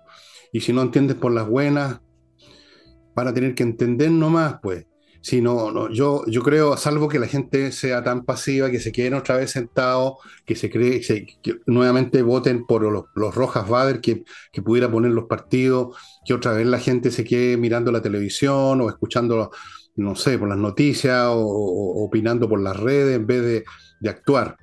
[0.52, 2.00] Y si no entiendes por las buenas,
[3.14, 4.86] van a tener que entender nomás, pues.
[5.24, 8.92] Si no, no, yo, yo creo, salvo que la gente sea tan pasiva, que se
[8.92, 14.02] queden otra vez sentados, que se cree, que nuevamente voten por los, los Rojas Bader,
[14.02, 18.02] que, que, pudiera poner los partidos, que otra vez la gente se quede mirando la
[18.02, 19.50] televisión o escuchando,
[19.96, 23.64] no sé, por las noticias o, opinando por las redes en vez de,
[24.04, 24.56] de actuar.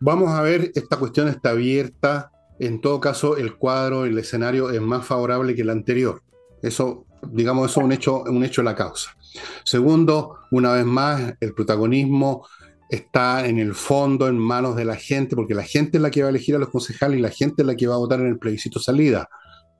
[0.00, 2.32] Vamos a ver, esta cuestión está abierta.
[2.58, 6.22] En todo caso, el cuadro, el escenario es más favorable que el anterior.
[6.62, 9.16] Eso, digamos, eso es un hecho, un hecho de la causa.
[9.64, 12.46] Segundo, una vez más, el protagonismo
[12.90, 16.22] está en el fondo, en manos de la gente, porque la gente es la que
[16.22, 18.20] va a elegir a los concejales y la gente es la que va a votar
[18.20, 19.28] en el plebiscito salida.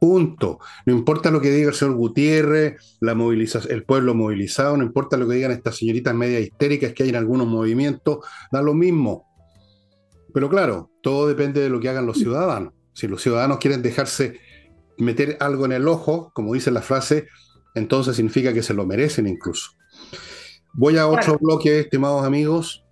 [0.02, 0.58] Punto.
[0.84, 5.28] No importa lo que diga el señor Gutiérrez, la el pueblo movilizado, no importa lo
[5.28, 8.18] que digan estas señoritas media histéricas que hay en algunos movimientos,
[8.50, 9.28] da lo mismo.
[10.34, 12.72] Pero claro, todo depende de lo que hagan los ciudadanos.
[12.92, 14.40] Si los ciudadanos quieren dejarse
[14.98, 17.28] meter algo en el ojo, como dice la frase,
[17.76, 19.70] entonces significa que se lo merecen incluso.
[20.72, 22.84] Voy a otro bloque, estimados amigos.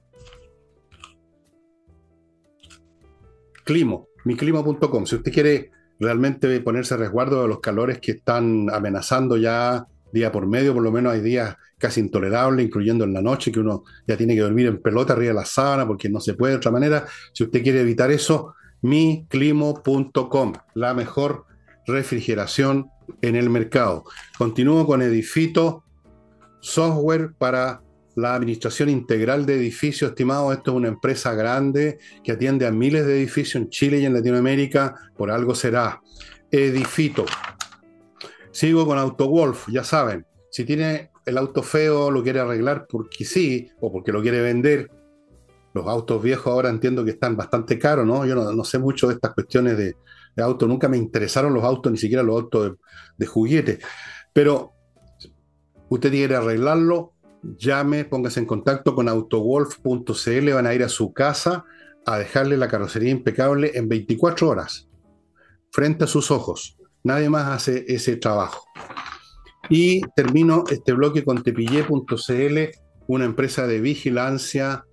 [3.64, 5.06] Climo, miclimo.com.
[5.06, 10.32] Si usted quiere realmente ponerse a resguardo de los calores que están amenazando ya día
[10.32, 13.84] por medio, por lo menos hay días casi intolerables, incluyendo en la noche, que uno
[14.06, 16.56] ya tiene que dormir en pelota arriba de la sábana porque no se puede de
[16.56, 17.06] otra manera.
[17.32, 21.44] Si usted quiere evitar eso, miclimo.com, la mejor
[21.86, 22.90] refrigeración
[23.22, 24.04] en el mercado.
[24.36, 25.84] Continúo con Edifito,
[26.60, 27.82] software para
[28.20, 30.52] la administración integral de edificios, estimado.
[30.52, 34.14] Esto es una empresa grande que atiende a miles de edificios en Chile y en
[34.14, 34.94] Latinoamérica.
[35.16, 36.00] Por algo será.
[36.50, 37.24] Edifito.
[38.50, 40.26] Sigo con AutoWolf, ya saben.
[40.50, 44.90] Si tiene el auto feo, lo quiere arreglar porque sí, o porque lo quiere vender.
[45.72, 48.26] Los autos viejos ahora entiendo que están bastante caros, ¿no?
[48.26, 49.94] Yo no sé mucho de estas cuestiones de,
[50.36, 52.76] de auto, nunca me interesaron los autos, ni siquiera los autos
[53.16, 53.78] de, juguete.
[54.32, 54.72] Pero
[55.88, 61.64] usted quiere arreglarlo, llame, póngase en contacto con autowolf.cl, van a ir a su casa
[62.06, 64.88] a dejarle la carrocería impecable en 24 horas,
[65.70, 66.78] frente a sus ojos.
[67.02, 68.64] Nadie más hace ese trabajo.
[69.68, 72.58] Y termino este bloque con tepille.cl,
[73.06, 74.84] una empresa de vigilancia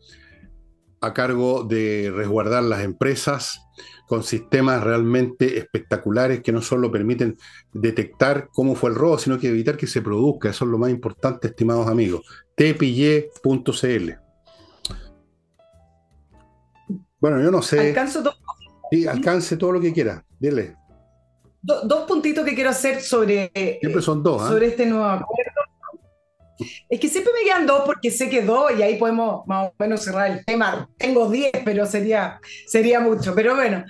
[1.02, 3.60] a cargo de resguardar las empresas
[4.08, 7.38] con sistemas realmente espectaculares que no solo permiten
[7.74, 10.50] detectar cómo fue el robo, sino que evitar que se produzca.
[10.50, 12.22] Eso es lo más importante, estimados amigos.
[12.56, 14.12] tpille.cl.
[17.20, 17.89] Bueno, yo no sé.
[17.89, 18.36] Alcanzo todo.
[18.89, 20.24] Sí, alcance todo lo que quiera.
[20.39, 20.76] Dile.
[21.62, 24.48] dos puntitos que quiero hacer sobre, Siempre son dos, ¿ah?
[24.48, 25.66] sobre este nuevo acuerdo.
[26.89, 29.74] Es que siempre me quedan dos porque sé que dos y ahí podemos más o
[29.78, 30.89] menos cerrar el tema.
[30.98, 33.36] Tengo diez, pero sería, sería mucho.
[33.36, 33.84] Pero bueno,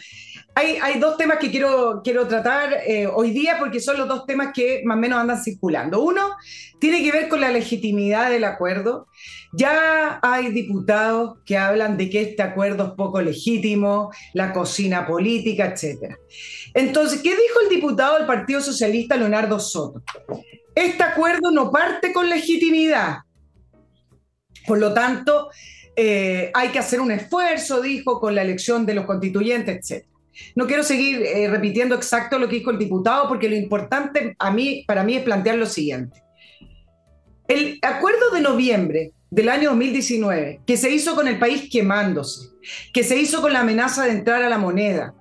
[0.55, 4.25] hay, hay dos temas que quiero, quiero tratar eh, hoy día porque son los dos
[4.25, 6.01] temas que más o menos andan circulando.
[6.01, 6.35] Uno
[6.79, 9.07] tiene que ver con la legitimidad del acuerdo.
[9.53, 15.65] Ya hay diputados que hablan de que este acuerdo es poco legítimo, la cocina política,
[15.65, 16.15] etc.
[16.73, 20.01] Entonces, ¿qué dijo el diputado del Partido Socialista, Leonardo Soto?
[20.77, 23.21] Este acuerdo no parte con legitimidad.
[24.67, 25.49] Por lo tanto,
[25.95, 30.05] eh, hay que hacer un esfuerzo, dijo, con la elección de los constituyentes, etc.
[30.55, 34.51] No quiero seguir eh, repitiendo exacto lo que dijo el diputado, porque lo importante a
[34.51, 36.21] mí, para mí es plantear lo siguiente.
[37.47, 42.49] El acuerdo de noviembre del año 2019, que se hizo con el país quemándose,
[42.93, 45.15] que se hizo con la amenaza de entrar a la moneda,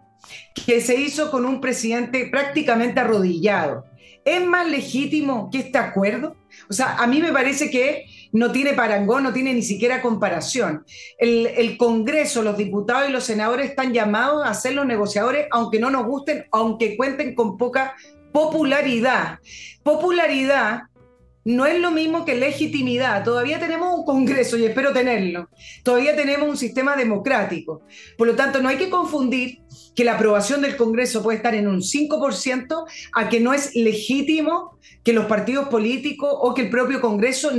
[0.67, 3.87] que se hizo con un presidente prácticamente arrodillado,
[4.27, 6.35] ¿Es más legítimo que este acuerdo?
[6.69, 10.85] O sea, a mí me parece que no tiene parangón, no tiene ni siquiera comparación.
[11.17, 15.93] El, Congreso, los diputados y los senadores están llamados a ser los negociadores, aunque no
[15.93, 17.95] nos gusten, aunque cuenten con poca
[18.33, 19.39] popularidad.
[19.85, 20.83] Popularidad
[21.47, 23.23] no es lo mismo que legitimidad.
[23.23, 25.49] Todavía tenemos un Congreso y espero tenerlo.
[25.85, 27.83] Todavía tenemos un sistema democrático.
[28.19, 29.61] Por lo tanto, no hay que confundir
[29.95, 34.77] que la aprobación del Congreso puede estar en un 5% a que no es legítimo
[35.05, 37.53] que los partidos políticos o que el propio Congreso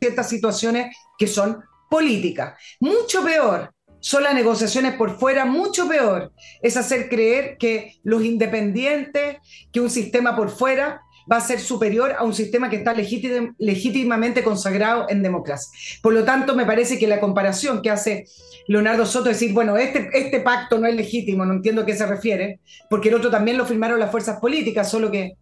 [0.00, 1.58] ciertas situaciones que son
[1.90, 2.56] políticas.
[2.78, 9.38] Mucho peor son las negociaciones por fuera, mucho peor es hacer creer que los independientes,
[9.72, 14.42] que un sistema por fuera va a ser superior a un sistema que está legítimamente
[14.42, 15.70] consagrado en democracia.
[16.02, 18.26] Por lo tanto, me parece que la comparación que hace
[18.66, 22.06] Leonardo Soto, decir, bueno, este, este pacto no es legítimo, no entiendo a qué se
[22.06, 25.34] refiere, porque el otro también lo firmaron las fuerzas políticas, solo que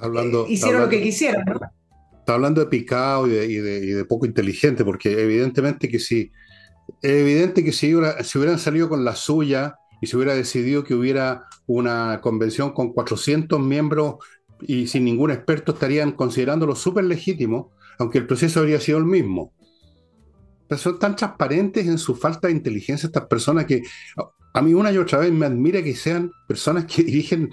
[0.00, 1.44] hablando, eh, hicieron lo que quisieron.
[1.44, 1.60] ¿no?
[2.18, 6.30] Está hablando de picado y de, poco inteligente, porque evidentemente que si,
[7.02, 11.44] evidente que si, si hubieran salido con la suya y se hubiera decidido que hubiera
[11.66, 14.16] una convención con 400 miembros
[14.62, 19.52] y sin ningún experto estarían considerándolo súper legítimo, aunque el proceso habría sido el mismo.
[20.76, 23.82] Son tan transparentes en su falta de inteligencia estas personas que
[24.52, 27.50] a mí una y otra vez me admira que sean personas que dirigen,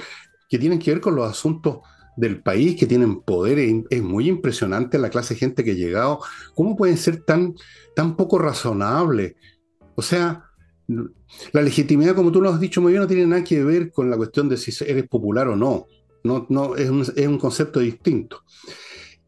[0.50, 1.80] que tienen que ver con los asuntos
[2.15, 3.60] del país, que tienen poder.
[3.89, 6.20] Es, muy impresionante la clase de gente que ha llegado.
[6.56, 7.56] ¿Cómo pueden ser tan,
[7.96, 9.36] tan poco razonables?
[9.96, 10.43] O sea,
[10.88, 14.10] la legitimidad, como tú lo has dicho muy bien, no tiene nada que ver con
[14.10, 15.86] la cuestión de si eres popular o no.
[16.27, 18.43] No, no es, un, concepto distinto.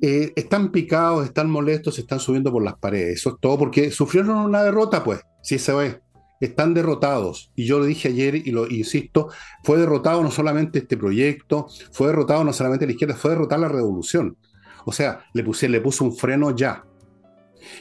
[0.02, 3.20] Eh, están picados, están molestos, se están subiendo por las paredes.
[3.20, 6.02] Eso es todo porque sufrieron una derrota, pues, si se ve.
[6.40, 7.52] Están derrotados.
[7.56, 9.30] Y yo lo dije ayer y lo insisto,
[9.64, 13.68] fue derrotado no solamente este proyecto, fue derrotado no solamente la izquierda, fue derrotada la
[13.70, 14.38] revolución.
[14.86, 16.86] O sea, le, puse, le puso un freno ya.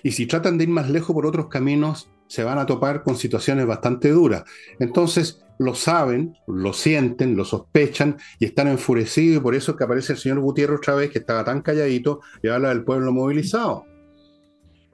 [0.03, 3.17] Y si tratan de ir más lejos por otros caminos, se van a topar con
[3.17, 4.45] situaciones bastante duras.
[4.79, 9.85] Entonces, lo saben, lo sienten, lo sospechan y están enfurecidos y por eso es que
[9.85, 13.85] aparece el señor Gutiérrez otra vez, que estaba tan calladito y habla del pueblo movilizado.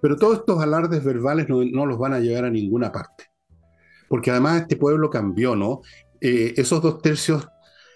[0.00, 3.24] Pero todos estos alardes verbales no, los van a llevar a ninguna parte.
[4.08, 5.80] Porque además este pueblo cambió, ¿no?
[6.20, 7.48] Eh, esos dos tercios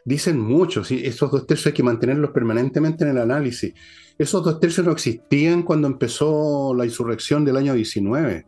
[0.05, 1.03] dicen mucho, ¿sí?
[1.05, 3.75] esos dos tercios hay que mantenerlos permanentemente en el análisis.
[4.19, 8.47] Esos dos tercios no existían cuando empezó la insurrección del año 19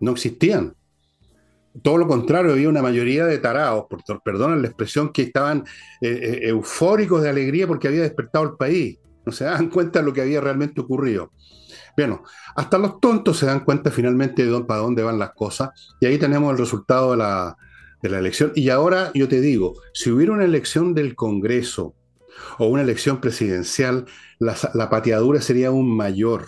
[0.00, 0.74] no existían.
[1.82, 4.02] Todo lo contrario, había una mayoría de tarados, por,
[4.34, 5.64] la expresión, que estaban
[6.00, 8.98] eh, eh, eufóricos de alegría porque había despertado el país.
[9.24, 11.30] No se daban cuenta de lo que había realmente ocurrido.
[11.96, 12.24] Bueno,
[12.56, 16.18] hasta los tontos se dan cuenta finalmente de para dónde van las cosas y ahí
[16.18, 17.56] tenemos el resultado de la,
[18.02, 18.52] elección.
[18.54, 21.94] Y ahora yo te digo, si hubiera una elección del Congreso
[22.58, 24.06] o una elección presidencial,
[24.38, 26.46] la, la pateadura sería aún mayor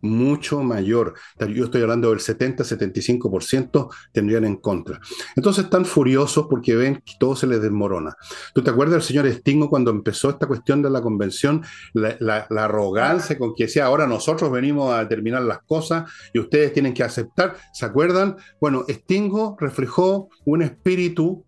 [0.00, 1.14] mucho mayor.
[1.54, 5.00] Yo estoy hablando del 70-75% tendrían en contra.
[5.36, 8.16] Entonces están furiosos porque ven que todo se les desmorona.
[8.54, 11.64] ¿Tú te acuerdas del señor Stingo cuando empezó esta cuestión de la convención?
[11.94, 16.94] La, arrogancia con que decía, ahora nosotros venimos a determinar las cosas y ustedes tienen
[16.94, 17.56] que aceptar.
[17.72, 18.36] ¿Se acuerdan?
[18.60, 21.44] Bueno, Stingo reflejó un espíritu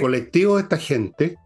[0.00, 1.36] colectivo de esta gente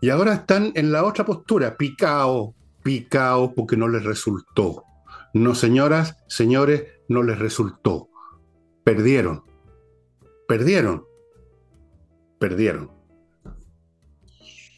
[0.00, 2.54] y ahora están en la otra postura, picao,
[2.84, 4.84] picaos porque no les resultó.
[5.32, 8.08] No, señoras, señores, no les resultó.
[8.84, 9.42] Perdieron.
[10.46, 11.04] Perdieron.
[12.38, 12.92] Perdieron.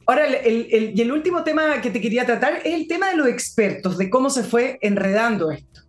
[0.06, 3.26] Ahora, el, y el último tema que te quería tratar es el tema de los
[3.26, 5.82] expertos, de cómo se fue enredando esto.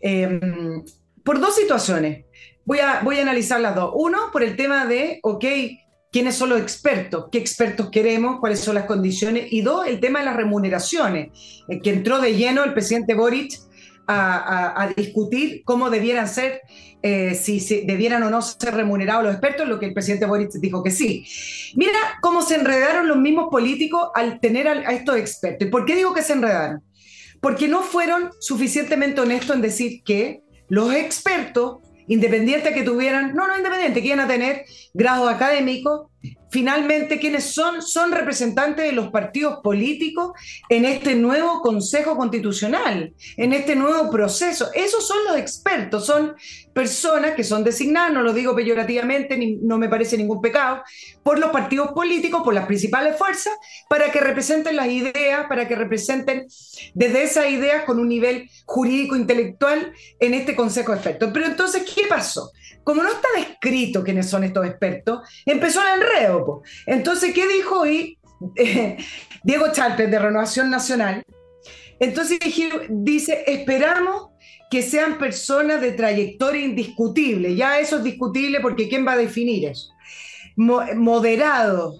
[0.00, 0.82] Em,
[1.22, 2.24] por dos situaciones.
[2.64, 3.92] Voy a, voy a analizar las dos.
[3.94, 5.44] Uno, por el tema de, ok,
[6.10, 9.52] quiénes son los expertos, qué expertos queremos, cuáles son las condiciones.
[9.52, 13.58] Y dos, el tema de las remuneraciones, eh, que entró de lleno el presidente Boric
[14.12, 16.62] a, discutir cómo debieran ser,
[17.00, 20.82] eh, si, debieran o no ser remunerados los expertos, lo que el presidente Boric dijo
[20.82, 21.24] que sí.
[21.76, 25.68] Mira cómo se enredaron los mismos políticos al tener a, a estos expertos.
[25.68, 26.82] ¿Y por qué digo que se enredaron?
[27.40, 31.78] Porque no fueron suficientemente honestos en decir que los expertos
[32.10, 36.10] independiente que tuvieran, no, no independiente, que iban a tener grado académico,
[36.50, 40.32] finalmente quienes son, son representantes de los partidos políticos
[40.68, 44.70] en este nuevo Consejo Constitucional, en este nuevo proceso.
[44.74, 46.34] Esos son los expertos, son
[46.72, 50.82] personas que son designadas, no lo digo peyorativamente, ni, no me parece ningún pecado,
[51.22, 53.52] por los partidos políticos, por las principales fuerzas,
[53.88, 56.46] para que representen las ideas, para que representen
[56.94, 61.30] desde esas ideas con un nivel jurídico, intelectual en este Consejo de Expertos.
[61.32, 62.50] Pero entonces, ¿qué pasó?
[62.84, 66.62] Como no está descrito quiénes son estos expertos, empezó el enredo.
[66.86, 68.18] Entonces, ¿qué dijo hoy
[69.44, 71.22] Diego Chalper de Renovación Nacional?
[71.98, 72.38] Entonces
[72.88, 74.30] dice, esperamos
[74.70, 77.54] que sean personas de trayectoria indiscutible.
[77.54, 79.90] Ya eso es discutible porque ¿quién va a definir eso?
[80.56, 81.94] moderado,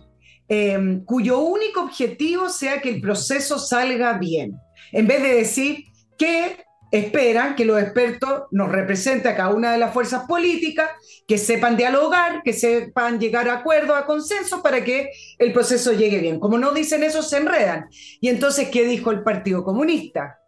[0.47, 4.55] em, cuyo único objetivo sea que el proceso salga bien.
[4.93, 5.85] En vez de decir
[6.19, 10.91] que esperan que los expertos nos representen a cada una de las fuerzas políticas,
[11.27, 16.19] que sepan dialogar, que sepan llegar a acuerdos, a consenso para que el proceso llegue
[16.19, 16.41] bien.
[16.41, 17.89] Como no dicen eso, se enredan.
[18.21, 20.39] Y entonces, ¿qué dijo el Partido Comunista?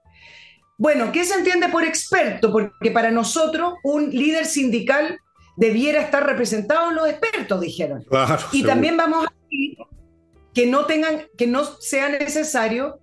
[0.76, 2.50] Bueno, ¿qué se entiende por experto?
[2.50, 5.18] Porque para nosotros un líder sindical
[5.56, 8.04] debiera estar representado en los expertos, dijeron.
[8.52, 9.32] y también vamos a
[10.54, 13.00] que no tengan, que no sea necesario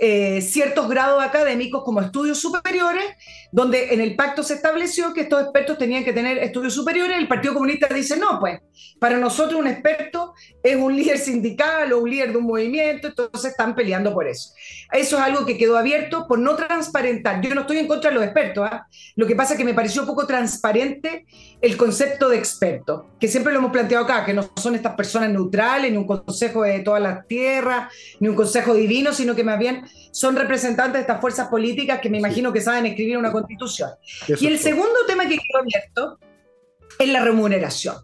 [0.00, 3.04] eh, ciertos grados académicos como estudios superiores,
[3.50, 7.16] donde en el pacto se estableció que estos expertos tenían que tener estudios superiores.
[7.16, 8.60] El Partido Comunista dice, no, pues
[8.98, 13.52] para nosotros un experto es un líder sindical o un líder de un movimiento, entonces
[13.52, 14.50] están peleando por eso.
[14.92, 17.40] Eso es algo que quedó abierto por no transparentar.
[17.40, 18.86] Yo no estoy en contra de los expertos, ¿ah?
[19.16, 21.26] lo que pasa es que me pareció poco transparente
[21.60, 25.30] el concepto de experto, que siempre lo hemos planteado acá, que no son estas personas
[25.30, 29.58] neutrales, ni un consejo de todas las tierras, ni un consejo divino, sino que más
[29.58, 29.84] bien
[30.18, 33.90] son representantes de estas fuerzas políticas que me imagino que saben escribir una constitución.
[34.26, 36.18] y el segundo tema que quiero abierto
[36.98, 37.94] es la remuneración.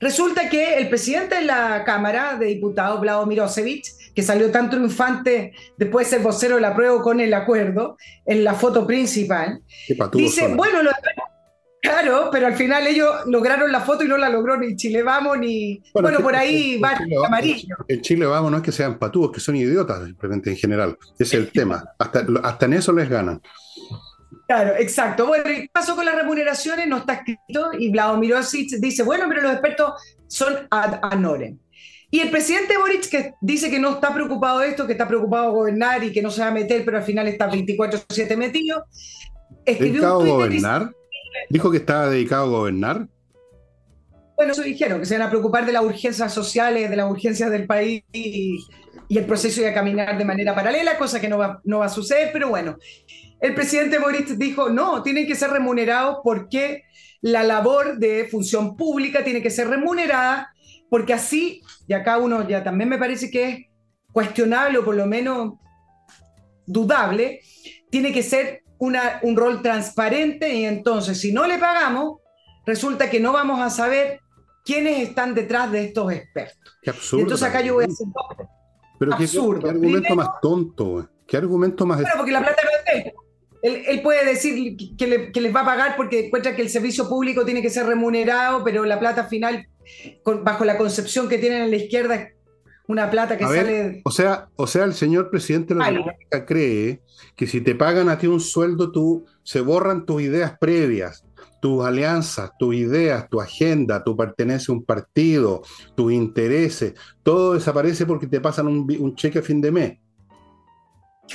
[0.00, 5.52] Resulta que el presidente de la Cámara de Diputados, Vlado Mirosevich, que salió tan triunfante
[5.76, 9.62] después de ser vocero del apruebo con el acuerdo, en la foto principal,
[10.12, 10.90] dice, bueno, lo,
[11.84, 15.38] Claro, pero al final ellos lograron la foto y no la logró ni Chile Vamos
[15.38, 15.82] ni.
[15.92, 17.76] Bueno, por ahí va el amarillo.
[17.86, 20.96] En Chile Vamos no es que sean patúos, que son idiotas simplemente en general.
[21.18, 21.84] Ese es el tema.
[21.98, 23.42] Hasta, hasta en eso les ganan.
[24.46, 25.26] Claro, exacto.
[25.26, 26.88] Bueno, ¿qué pasó con las remuneraciones?
[26.88, 28.34] No está escrito y Vladimir
[28.80, 29.92] dice, bueno, pero los expertos
[30.26, 31.58] son ad honorem.
[32.10, 35.48] Y el presidente Boric, que dice que no está preocupado de esto, que está preocupado
[35.48, 38.86] de gobernar y que no se va a meter, pero al final está 24-7 metido,
[39.66, 40.92] escribió un gobernar?
[41.50, 43.08] ¿Dijo que estaba dedicado a gobernar?
[44.36, 47.50] Bueno, eso dijeron, que se van a preocupar de las urgencias sociales, de las urgencias
[47.50, 48.58] del país y,
[49.10, 52.30] el proceso de caminar de manera paralela, cosa que no va, no va a suceder,
[52.32, 52.76] pero bueno.
[53.40, 56.82] El presidente Boris dijo, no, tienen que ser remunerados porque
[57.20, 60.52] la labor de función pública tiene que ser remunerada,
[60.90, 63.66] porque así, y acá uno ya también me parece que es
[64.12, 65.54] cuestionable o por lo menos
[66.66, 67.40] dudable,
[67.90, 72.20] tiene que ser un rol transparente y entonces si no le pagamos,
[72.66, 74.20] resulta que no vamos a saber
[74.64, 76.78] quiénes están detrás de estos expertos.
[76.82, 77.22] Qué absurdo.
[77.22, 78.06] Entonces acá yo voy a decir,
[78.98, 79.62] Pero absurdo.
[79.62, 81.08] ¿qué, argumento más tonto?
[81.26, 82.00] ¿Qué argumento más...
[82.00, 83.12] Bueno, porque la plata no es de
[83.62, 83.84] él.
[83.86, 84.02] él.
[84.02, 87.62] puede decir que, que, les va a pagar porque encuentra que el servicio público tiene
[87.62, 89.66] que ser remunerado, pero la plata final,
[90.42, 92.30] bajo la concepción que tienen en la izquierda,
[92.86, 94.02] una plata que sale.
[94.04, 97.00] O sea, o sea, el señor presidente de la República cree
[97.34, 101.24] que si te pagan a ti un sueldo, tú se borran tus ideas previas,
[101.60, 105.62] tus alianzas, tus ideas, tu agenda, tu pertenencia a un partido,
[105.94, 109.98] tus intereses, todo desaparece porque te pasan un, cheque a fin de mes.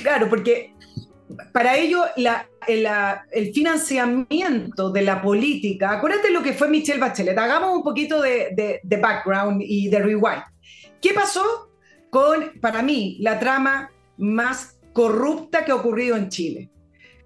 [0.00, 0.72] Claro, porque
[1.52, 7.82] para ello el financiamiento de la política, acuérdate lo que fue Michelle Bachelet, hagamos un
[7.82, 10.44] poquito de, de background y de rewind.
[11.00, 11.70] ¿Qué pasó
[12.10, 16.70] con, para mí, la trama más corrupta que ha ocurrido en Chile?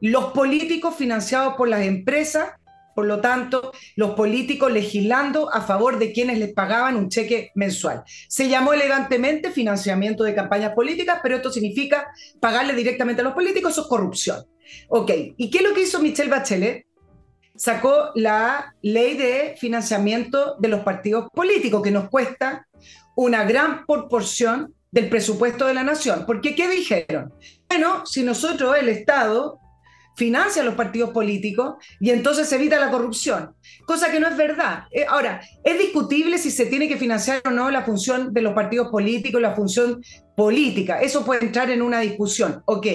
[0.01, 2.51] Los políticos financiados por las empresas,
[2.95, 8.05] por lo tanto, los políticos legislando a favor de quienes les pagaban un cheque mensual.
[8.29, 12.07] Se llamó elegantemente financiamiento de campañas políticas, pero esto significa
[12.39, 14.45] pagarle directamente a los políticos, eso es corrupción.
[14.89, 16.87] Ok, ¿y qué es lo que hizo Michelle Bachelet?
[17.57, 22.67] Sacó la ley de financiamiento de los partidos políticos, que nos cuesta
[23.17, 26.25] una gran proporción del presupuesto de la nación.
[26.27, 27.33] Porque, ¿qué dijeron?
[27.69, 29.61] Bueno, si nosotros, el Estado,
[30.17, 33.55] financia a los partidos políticos y entonces se evita la corrupción,
[33.85, 34.85] cosa que no es verdad.
[34.93, 38.55] Eh, ahora, es discutible si se tiene que financiar o no la función de los
[38.55, 40.03] partidos políticos, la función
[40.37, 41.01] política.
[41.01, 42.87] Eso puede entrar en una discusión, ok.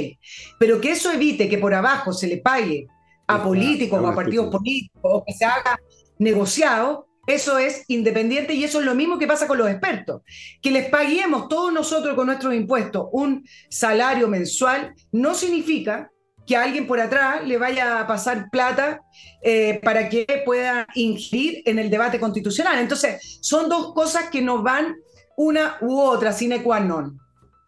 [0.59, 2.87] Pero que eso evite que por abajo se le pague
[3.27, 5.77] a políticos o a partidos políticos o que se haga
[6.17, 10.21] negociado, eso es independiente y eso es lo mismo que pasa con los expertos.
[10.61, 16.11] Que les paguemos todos nosotros con nuestros impuestos un salario mensual no significa
[16.45, 19.01] que a alguien por atrás le vaya a pasar plata
[19.43, 22.79] eh, para que pueda ingerir en el debate constitucional.
[22.79, 24.95] Entonces, son dos cosas que no van
[25.37, 27.19] una u otra, sine qua non.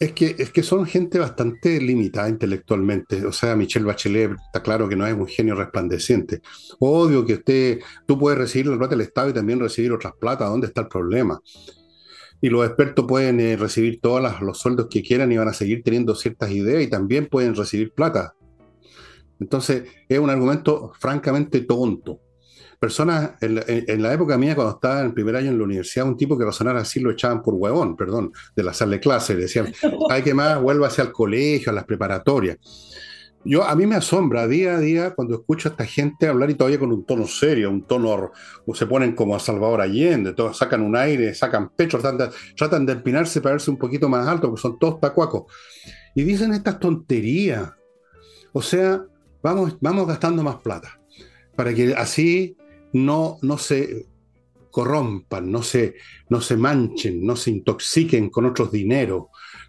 [0.02, 3.24] Es que, es que son gente bastante limitada intelectualmente.
[3.24, 6.42] O sea, Michelle Bachelet está claro que no es un genio resplandeciente.
[6.80, 10.46] Obvio que usted, tú puedes recibir la plata del Estado y también recibir otras plata.
[10.46, 11.40] ¿Dónde está el problema?
[12.42, 15.84] Y los expertos pueden eh, recibir todos los sueldos que quieran y van a seguir
[15.84, 18.34] teniendo ciertas ideas y también pueden recibir plata.
[19.40, 22.22] Entonces, es un argumento francamente tonto
[22.82, 26.18] personas, en la, época mía, cuando estaba en el primer año en la universidad, un
[26.18, 29.42] tipo que razonara así lo echaban por huevón, perdón, de la sala de clase, le
[29.42, 29.72] decían,
[30.10, 32.58] hay que más, vuélvase al colegio, a las preparatorias.
[33.46, 36.56] Yo, a mí me asombra día a día cuando escucho a esta gente hablar y
[36.56, 38.32] todavía con un tono serio, un tono,
[38.66, 42.36] o se ponen como a Salvador Allende, todos sacan un aire, sacan pecho, tratan de,
[42.58, 45.44] tratan de empinarse para verse un poquito más alto, porque son todos tacuacos.
[46.16, 47.74] Y dicen estas tonterías.
[48.54, 49.06] O sea,
[49.44, 51.00] vamos, vamos gastando más plata,
[51.56, 52.58] para que así
[52.94, 54.08] no, no se
[54.72, 55.96] corrompan, no se,
[56.30, 59.26] no se manchen, no se intoxiquen con otros dineros.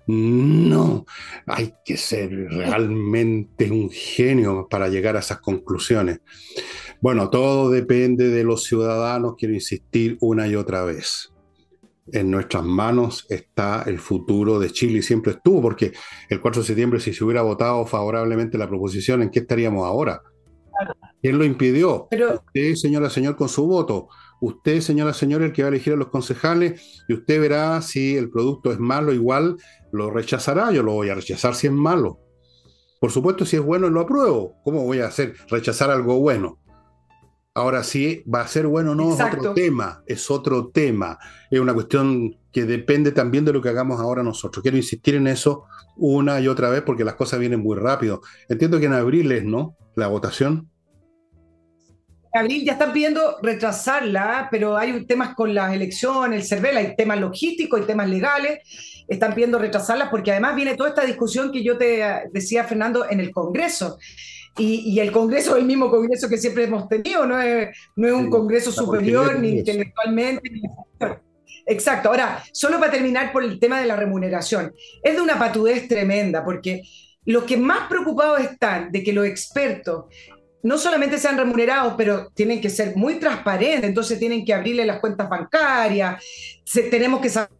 [0.07, 1.05] No,
[1.47, 6.21] hay que ser realmente un genio para llegar a esas conclusiones.
[7.01, 11.33] Bueno, todo depende de los ciudadanos, quiero insistir una y otra vez.
[12.13, 15.93] En nuestras manos está el futuro de Chile y siempre estuvo, porque
[16.29, 20.21] el 4 de septiembre, si se hubiera votado favorablemente la proposición, ¿en qué estaríamos ahora?
[21.23, 22.09] ¿Quién lo impidió?
[22.11, 22.43] Pero...
[22.47, 24.09] Usted, señora, señor, con su voto.
[24.41, 28.17] Usted, señora, señor, el que va a elegir a los concejales, y usted verá si
[28.17, 29.57] el producto es malo, igual
[29.93, 30.73] lo rechazará.
[30.73, 32.19] Yo lo voy a rechazar si es malo.
[33.01, 34.57] Por supuesto, si es bueno, lo apruebo.
[34.65, 36.59] ¿Cómo voy a hacer rechazar algo bueno?
[37.55, 41.19] Ahora sí, va a ser bueno o no es otro tema, es otro tema.
[41.51, 44.63] Es una cuestión que depende también de lo que hagamos ahora nosotros.
[44.63, 45.65] Quiero insistir en eso
[45.97, 48.23] una y otra vez porque las cosas vienen muy rápido.
[48.49, 49.77] Entiendo que en abril es, ¿no?
[49.95, 50.72] La votación
[52.33, 57.21] abril ya están pidiendo retrasarla, pero hay temas con las elecciones, el CERVEL, hay temas
[57.21, 58.61] logísticos, hay temas legales,
[59.09, 62.03] están pidiendo retrasarla porque además viene toda esta discusión que yo te
[62.33, 63.99] decía, Fernando, en el Congreso.
[64.59, 68.13] Y, el Congreso es el mismo Congreso que siempre hemos tenido, no es, no es
[68.13, 70.51] un Congreso superior ni intelectualmente.
[70.51, 70.63] Ni...
[71.67, 72.11] Exacto.
[72.11, 76.45] Ahora, solo para terminar por el tema de la remuneración, es de una patudez tremenda
[76.45, 76.83] porque
[77.25, 80.07] los que más preocupados están de que los expertos
[80.63, 85.01] no solamente sean remunerados, pero tienen que ser muy transparentes, entonces tienen que abrirle las
[85.01, 86.23] cuentas bancarias,
[86.91, 87.51] tenemos que saber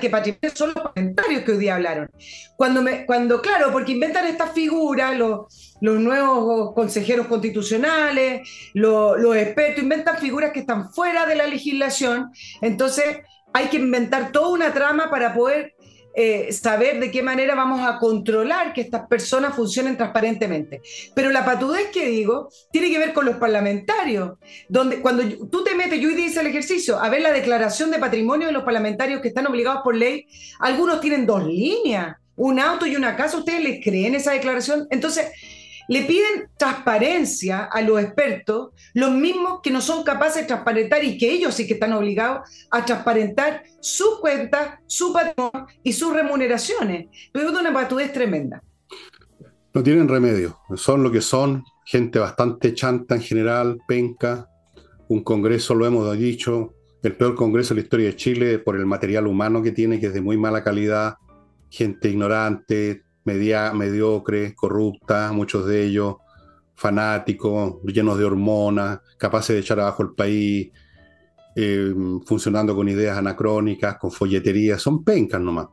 [0.00, 2.10] que patrimonio son los comentarios que hoy día hablaron.
[2.56, 5.46] Cuando, me, cuando claro, porque inventan estas figuras, los,
[5.80, 13.18] nuevos consejeros constitucionales, los expertos, inventan figuras que están fuera de la legislación, entonces
[13.52, 15.74] hay que inventar toda una trama para poder
[16.14, 20.82] eh, saber de qué manera vamos a controlar que estas personas funcionen transparentemente.
[21.14, 24.38] Pero la patudez que digo tiene que ver con los parlamentarios,
[24.68, 28.48] donde cuando tú te metes, yo hice el ejercicio, a ver la declaración de patrimonio
[28.48, 30.26] de los parlamentarios que están obligados por ley,
[30.60, 34.86] algunos tienen dos líneas, un auto y una casa, ¿ustedes les creen esa declaración?
[34.90, 35.26] Entonces,
[35.88, 41.18] le piden transparencia a los expertos, los mismos que no son capaces de transparentar y
[41.18, 47.08] que ellos sí que están obligados a transparentar sus cuentas, su patrimonio y sus remuneraciones.
[47.32, 48.62] Pero es una patudez tremenda.
[49.74, 54.48] No tienen remedio, son lo que son, gente bastante chanta en general, penca,
[55.08, 58.86] un congreso, lo hemos dicho, el peor congreso de la historia de Chile por el
[58.86, 61.16] material humano que tiene, que es de muy mala calidad,
[61.70, 66.16] gente ignorante, media, mediocre, corrupta, muchos de ellos
[66.74, 70.70] fanáticos, llenos de hormonas, capaces de echar abajo el país,
[71.56, 71.92] eh,
[72.24, 75.66] funcionando con ideas anacrónicas, con folletería, son pencas nomás.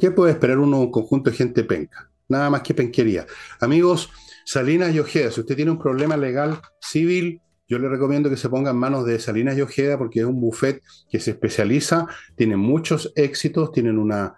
[0.00, 2.10] ¿Qué puede esperar uno un conjunto de gente penca?
[2.28, 3.24] Nada más que penquería.
[3.60, 4.10] Amigos,
[4.44, 8.48] Salinas y Ojeda, si usted tiene un problema legal civil, yo le recomiendo que se
[8.48, 12.56] ponga en manos de Salinas y Ojeda porque es un buffet que se especializa, tiene
[12.56, 14.34] muchos éxitos, tienen una,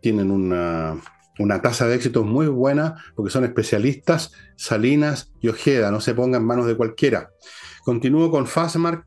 [0.00, 1.00] tienen una,
[1.40, 6.42] una tasa de éxito muy buena porque son especialistas, Salinas y Ojeda, no se pongan
[6.42, 7.30] en manos de cualquiera.
[7.84, 9.06] Continúo con Fastmark,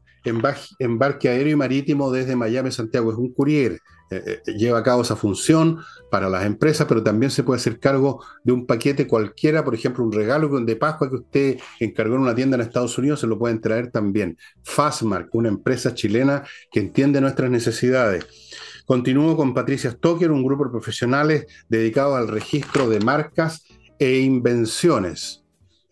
[0.79, 3.79] embarque aéreo y marítimo desde Miami Santiago, es un courier,
[4.09, 5.79] eh, eh, lleva a cabo esa función
[6.09, 10.03] para las empresas, pero también se puede hacer cargo de un paquete cualquiera, por ejemplo,
[10.03, 13.37] un regalo de Pascua que usted encargó en una tienda en Estados Unidos, se lo
[13.37, 14.37] pueden traer también.
[14.63, 18.25] Fastmark, una empresa chilena que entiende nuestras necesidades.
[18.85, 23.63] Continúo con Patricia Stoker, un grupo de profesionales dedicado al registro de marcas
[23.97, 25.43] e invenciones.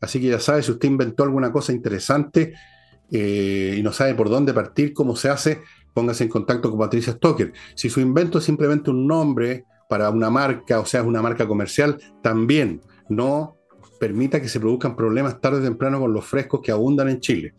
[0.02, 2.54] Así que ya sabe, si usted inventó alguna cosa interesante
[3.12, 5.62] eh, y no sabe por dónde partir, cómo se hace,
[5.94, 7.54] póngase en contacto con Patricia Stoker.
[7.76, 11.48] Si su invento es simplemente un nombre para una marca, o sea, es una marca
[11.48, 13.58] comercial, también no
[14.02, 17.54] permita que se produzcan problemas tarde o temprano con los frescos que abundan en Chile.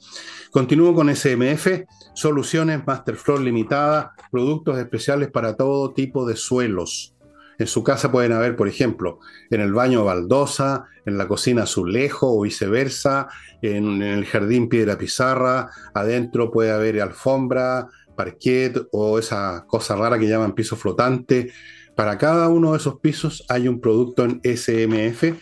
[0.50, 1.84] Continúo con SMF,
[2.14, 7.14] soluciones Masterfloor limitada, productos especiales para todo tipo de suelos.
[7.60, 9.20] En su casa pueden haber, por ejemplo,
[9.50, 13.28] en el baño baldosa, en la cocina azulejo o viceversa,
[13.62, 17.86] en, el jardín piedra pizarra, adentro puede haber alfombra,
[18.16, 21.52] parquet o esa cosa rara que llaman piso flotante.
[21.94, 25.34] Para cada uno de esos pisos hay un producto en SMF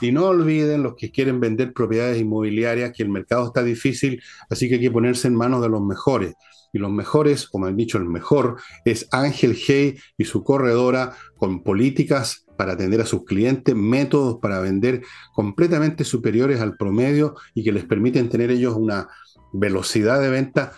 [0.00, 4.68] y no olviden los que quieren vender propiedades inmobiliarias que el mercado está difícil, así
[4.68, 6.34] que hay que ponerse en manos de los mejores.
[6.72, 11.62] Y los mejores, como han dicho el mejor, es Ángel Hey y su corredora con
[11.62, 15.02] políticas para atender a sus clientes, métodos para vender
[15.34, 19.08] completamente superiores al promedio y que les permiten tener ellos una
[19.52, 20.72] velocidad de venta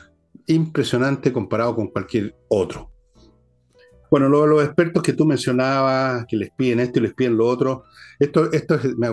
[0.47, 2.94] impresionante comparado con cualquier otro.
[4.11, 7.47] Bueno, luego los expertos que tú mencionabas, que les piden esto y les piden lo
[7.47, 7.85] otro,
[8.19, 9.09] esto, esto es, me,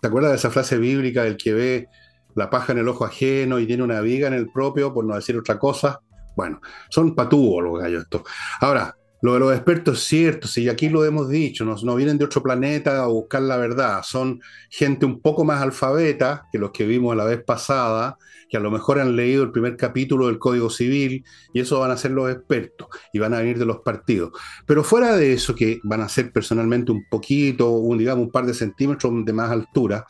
[0.00, 1.88] ¿te acuerdas de esa frase bíblica del que ve
[2.34, 5.14] la paja en el ojo ajeno y tiene una viga en el propio, por no
[5.14, 6.00] decir otra cosa?
[6.36, 8.22] Bueno, son patúos los gallos estos.
[8.60, 12.18] Ahora, lo de los expertos es cierto, si aquí lo hemos dicho, no, no, vienen
[12.18, 16.72] de otro planeta a buscar la verdad, son gente un poco más alfabeta que los
[16.72, 18.18] que vimos la vez pasada,
[18.50, 21.92] que a lo mejor han leído el primer capítulo del Código Civil y eso van
[21.92, 24.32] a ser los expertos y van a venir de los partidos.
[24.66, 28.44] Pero fuera de eso, que van a ser personalmente un poquito, un, digamos un par
[28.44, 30.04] de centímetros de más altura,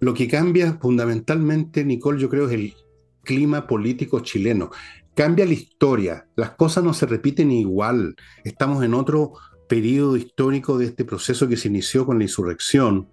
[0.00, 2.74] lo que cambia fundamentalmente, Nicole, yo creo, es el
[3.22, 4.70] clima político chileno
[5.16, 8.14] cambia la historia, las cosas no se repiten igual,
[8.44, 9.32] estamos en otro
[9.66, 13.08] periodo histórico de este proceso que se inició con la insurrección.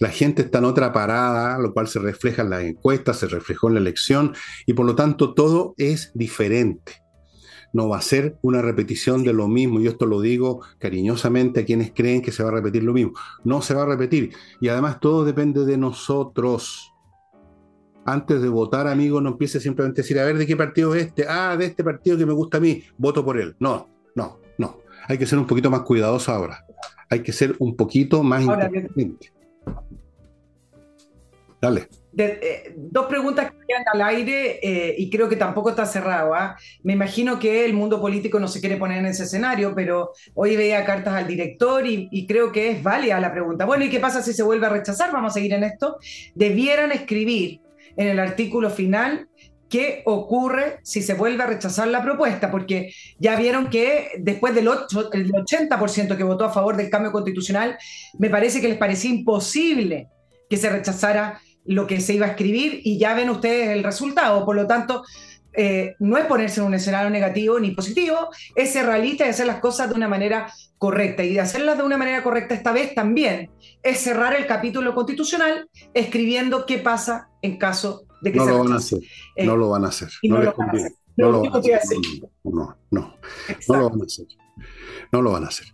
[0.00, 3.68] La gente está en otra parada, lo cual se refleja en las encuestas, se reflejó
[3.68, 4.34] en la elección,
[4.66, 7.00] y por lo tanto todo es diferente.
[7.72, 11.64] No va a ser una repetición de lo mismo, y esto lo digo cariñosamente a
[11.64, 13.12] quienes creen que se va a repetir lo mismo.
[13.44, 16.93] No se va a repetir, y además todo depende de nosotros
[18.04, 21.06] antes de votar, amigo, no empiece simplemente a decir, a ver, ¿de qué partido es
[21.06, 21.26] este?
[21.28, 23.54] Ah, de este partido que me gusta a mí, voto por él.
[23.58, 24.78] No, no, no.
[25.08, 26.64] Hay que ser un poquito más cuidadoso ahora.
[27.10, 29.32] Hay que ser un poquito más inteligente.
[31.60, 31.88] Dale.
[32.16, 36.34] Eh, dos preguntas que quedan al aire eh, y creo que tampoco está cerrado.
[36.34, 36.56] ¿ah?
[36.82, 40.56] Me imagino que el mundo político no se quiere poner en ese escenario, pero hoy
[40.56, 43.64] veía cartas al director y, y, creo que es válida la pregunta.
[43.64, 45.10] Bueno, ¿y qué pasa si se vuelve a rechazar?
[45.10, 45.96] Vamos a seguir en esto.
[46.34, 47.60] Debieran escribir
[47.96, 49.28] en el artículo final
[49.68, 54.68] qué ocurre si se vuelve a rechazar la propuesta, porque ya vieron que después del
[54.68, 57.76] 8, el 80% que votó a favor del cambio constitucional,
[58.18, 60.08] me parece que les parecía imposible
[60.48, 64.44] que se rechazara lo que se iba a escribir y ya ven ustedes el resultado.
[64.44, 65.02] Por lo tanto,
[65.56, 69.46] eh, no es ponerse en un escenario negativo ni positivo, es ser realista y hacer
[69.46, 71.22] las cosas de una manera correcta.
[71.22, 73.50] Y de hacerlas de una manera correcta esta vez también
[73.82, 78.58] es cerrar el capítulo constitucional escribiendo qué pasa en caso de que no se lo
[78.64, 79.00] van a hacer.
[79.44, 80.10] no lo van a hacer.
[80.22, 80.92] No, lo van a hacer.
[81.16, 81.98] No, lo van a hacer.
[82.42, 83.16] No, no,
[83.68, 84.26] no lo van a hacer.
[85.12, 85.66] No lo van a hacer.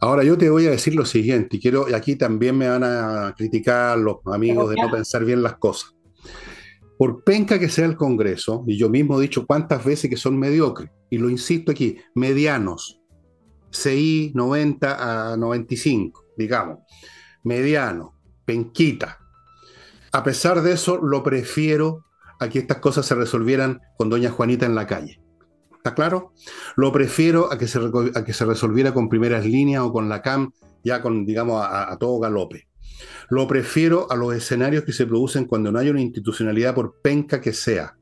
[0.00, 2.84] Ahora yo te voy a decir lo siguiente, y quiero, y aquí también me van
[2.84, 5.97] a criticar los amigos de no pensar bien las cosas
[6.98, 10.36] por penca que sea el Congreso, y yo mismo he dicho cuántas veces que son
[10.36, 13.00] mediocres, y lo insisto aquí, medianos,
[13.70, 16.80] CI 90 a 95, digamos,
[17.44, 19.18] mediano, penquita.
[20.10, 22.04] A pesar de eso, lo prefiero
[22.40, 25.20] a que estas cosas se resolvieran con doña Juanita en la calle.
[25.76, 26.32] ¿Está claro?
[26.76, 27.78] Lo prefiero a que se,
[28.14, 30.50] a que se resolviera con primeras líneas o con la CAM,
[30.82, 32.67] ya con, digamos, a todo galope.
[33.28, 37.40] Lo prefiero a los escenarios que se producen cuando no hay una institucionalidad por penca
[37.40, 37.96] que sea.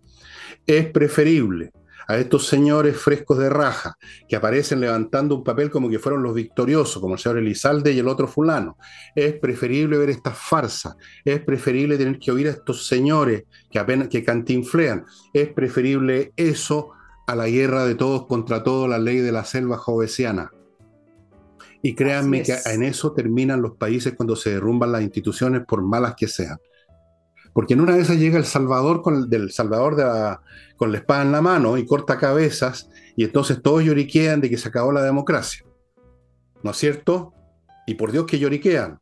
[0.67, 1.73] Es preferible
[2.09, 3.97] a estos señores frescos de raja
[4.29, 7.99] que aparecen levantando un papel como que fueron los victoriosos, como el señor Elizalde y
[7.99, 8.77] el otro fulano.
[9.15, 14.09] Es preferible ver estas farsas, es preferible tener que oír a estos señores que apenas
[14.09, 16.91] que cantinflean, es preferible eso
[17.27, 20.53] a la guerra de todos contra todos, la ley de la selva jovesiana.
[21.87, 26.17] Y créanme que en eso terminan los países cuando se derrumban las instituciones, por malas
[26.17, 26.59] que sean.
[27.53, 29.95] Porque en una de esas llega el Salvador con el, del Salvador
[30.77, 34.59] con la espada en la mano y corta cabezas, y entonces todos lloriquean de que
[34.59, 35.65] se acabó la democracia.
[36.65, 37.33] ¿No es cierto?
[37.87, 38.99] Y por Dios que lloriquean.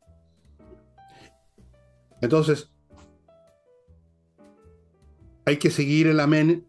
[2.21, 2.71] Entonces,
[5.43, 6.67] hay que seguir el amén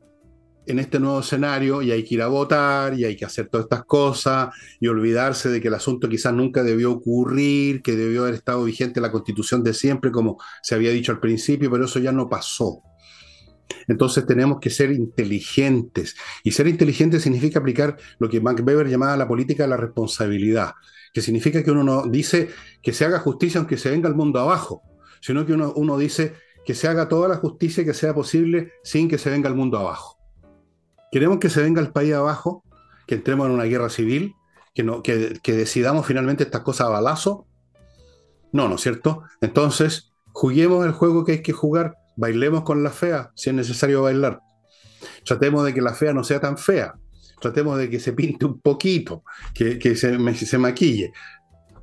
[0.67, 3.67] en este nuevo escenario y hay que ir a votar y hay que hacer todas
[3.67, 8.35] estas cosas y olvidarse de que el asunto quizás nunca debió ocurrir, que debió haber
[8.35, 12.13] estado vigente la constitución de siempre, como se había dicho al principio, pero eso ya
[12.13, 12.83] no pasó.
[13.89, 16.17] Entonces tenemos que ser inteligentes.
[16.43, 20.73] Y ser inteligente significa aplicar lo que Mac Weber llamaba la política de la responsabilidad,
[21.13, 22.49] que significa que uno no dice
[22.83, 24.83] que se haga justicia aunque se venga el mundo abajo,
[25.21, 29.09] sino que uno, uno dice que se haga toda la justicia que sea posible sin
[29.09, 30.16] que se venga el mundo abajo.
[31.11, 32.65] ¿Queremos que se venga el país abajo?
[33.07, 34.35] ¿Que entremos en una guerra civil?
[34.75, 37.47] ¿Que, no, que, decidamos finalmente estas cosas a balazo?
[38.53, 39.23] No, ¿no es cierto?
[39.41, 44.03] Entonces, juguemos el juego que hay que jugar, bailemos con la fea, si es necesario
[44.03, 44.41] bailar.
[45.25, 46.95] Tratemos de que la fea no sea tan fea,
[47.41, 51.13] tratemos de que se pinte un poquito, que, se, se maquille.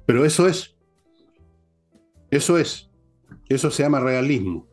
[0.05, 0.75] Pero eso es,
[2.29, 2.89] eso es,
[3.49, 4.67] eso se llama realismo.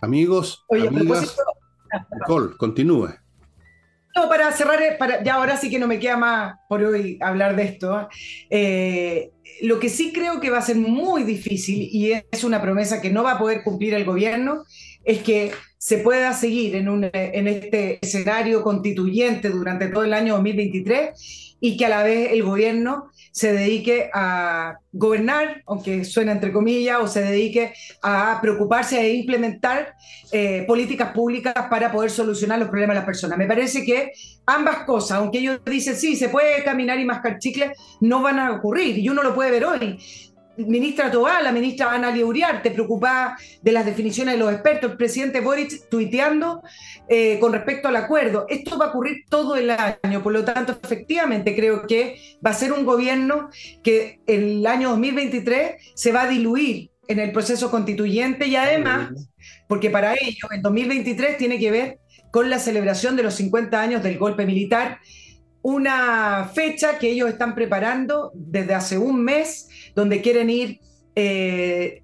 [0.00, 1.36] Amigos, amigas,
[2.12, 3.08] Nicole, continúe.
[4.14, 7.18] No, para cerrar, eh, para, ya ahora sí que no me queda más por hoy
[7.22, 8.08] hablar de esto.
[8.50, 9.32] Eh,
[9.62, 13.10] lo que sí creo que va a ser muy difícil y es una promesa que
[13.10, 14.64] no va a poder cumplir el gobierno
[15.04, 21.76] es que se pueda seguir en, este escenario constituyente durante todo el año 2023 y
[21.76, 27.08] que a la vez el gobierno se dedique a gobernar, aunque suena entre comillas, o
[27.08, 29.94] se dedique a preocuparse e implementar
[30.30, 33.36] eh, políticas públicas para poder solucionar los problemas de las personas.
[33.36, 34.12] Me parece que
[34.46, 38.52] ambas cosas, aunque ellos dicen sí, se puede caminar y mascar chicles, no van a
[38.52, 39.98] ocurrir y uno lo puede ver hoy
[40.56, 45.40] ministra Tobá, la ministra Ana Uriarte, preocupada de las definiciones de los expertos, el presidente
[45.40, 46.62] Boric tuiteando
[47.08, 48.46] eh, con respecto al acuerdo.
[48.48, 52.54] Esto va a ocurrir todo el año, por lo tanto, efectivamente creo que va a
[52.54, 53.48] ser un gobierno
[53.82, 59.10] que el año 2023 se va a diluir en el proceso constituyente y además,
[59.68, 61.98] porque para ello el 2023 tiene que ver
[62.30, 64.98] con la celebración de los 50 años del golpe militar
[65.62, 70.80] una fecha que ellos están preparando desde hace un mes, donde quieren ir
[71.14, 72.02] eh,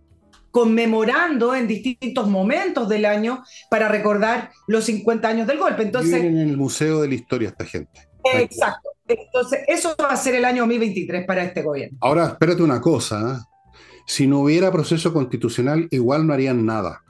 [0.50, 5.82] conmemorando en distintos momentos del año para recordar los 50 años del golpe.
[5.82, 8.09] Entonces, Viven en el Museo de la Historia esta gente.
[8.24, 8.90] Exacto.
[9.06, 11.98] Entonces, eso va a ser el año 2023 para este gobierno.
[12.00, 13.32] Ahora, espérate una cosa.
[13.32, 13.70] ¿eh?
[14.06, 17.02] Si no hubiera proceso constitucional, igual no harían nada.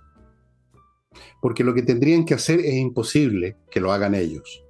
[1.40, 4.64] Porque lo que tendrían que hacer es imposible que lo hagan ellos.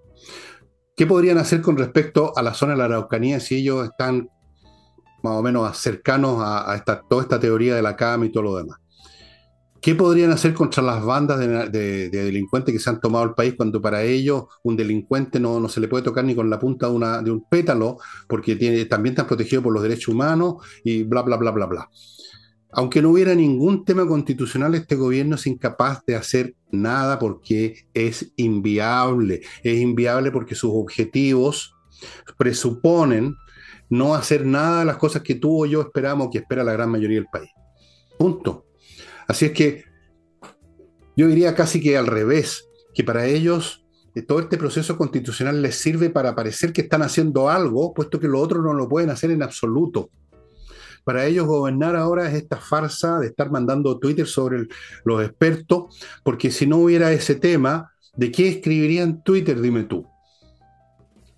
[0.98, 4.28] ¿Qué podrían hacer con respecto a la zona de la Araucanía si ellos están
[5.22, 8.80] más o menos cercanos a, toda esta teoría de la CAM y todo lo demás?
[9.80, 13.80] ¿Qué podrían hacer contra las bandas de, delincuentes que se han tomado el país cuando
[13.80, 17.44] para ellos un delincuente no, se le puede tocar ni con la punta de, un
[17.48, 21.90] pétalo porque también están protegidos por los derechos humanos y bla, bla, bla, bla, bla?
[22.70, 28.32] Aunque no hubiera ningún tema constitucional, este gobierno es incapaz de hacer nada porque es
[28.36, 29.40] inviable.
[29.62, 31.74] Es inviable porque sus objetivos
[32.36, 33.34] presuponen
[33.90, 36.90] no hacer nada de las cosas que tú o yo esperamos que espera la gran
[36.90, 37.50] mayoría del país.
[38.18, 38.66] Punto.
[39.26, 39.84] Así es que
[41.16, 45.76] yo diría casi que al revés, que para ellos eh, todo este proceso constitucional les
[45.76, 49.30] sirve para parecer que están haciendo algo, puesto que los otros no lo pueden hacer
[49.30, 50.10] en absoluto.
[51.08, 54.68] Para ellos gobernar ahora es esta farsa de estar mandando Twitter sobre
[55.06, 60.06] los expertos, porque si no hubiera ese tema, ¿de qué escribirían Twitter, dime tú?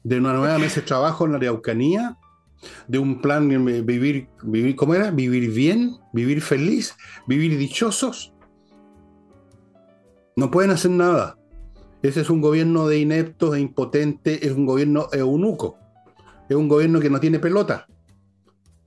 [0.02, 2.18] ¿De una nueva mesa de trabajo en la Araucanía?
[2.88, 5.12] ¿De un plan de vivir, vivir, ¿cómo era?
[5.12, 5.98] ¿Vivir bien?
[6.12, 6.96] ¿Vivir feliz?
[7.28, 8.34] ¿Vivir dichosos?
[10.34, 11.38] No pueden hacer nada.
[12.02, 15.78] Ese es un gobierno de ineptos e impotentes, es un gobierno eunuco,
[16.48, 17.86] es un gobierno que no tiene pelota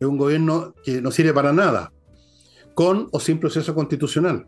[0.06, 1.92] es un gobierno que no sirve para nada,
[2.74, 4.48] con o sin proceso constitucional.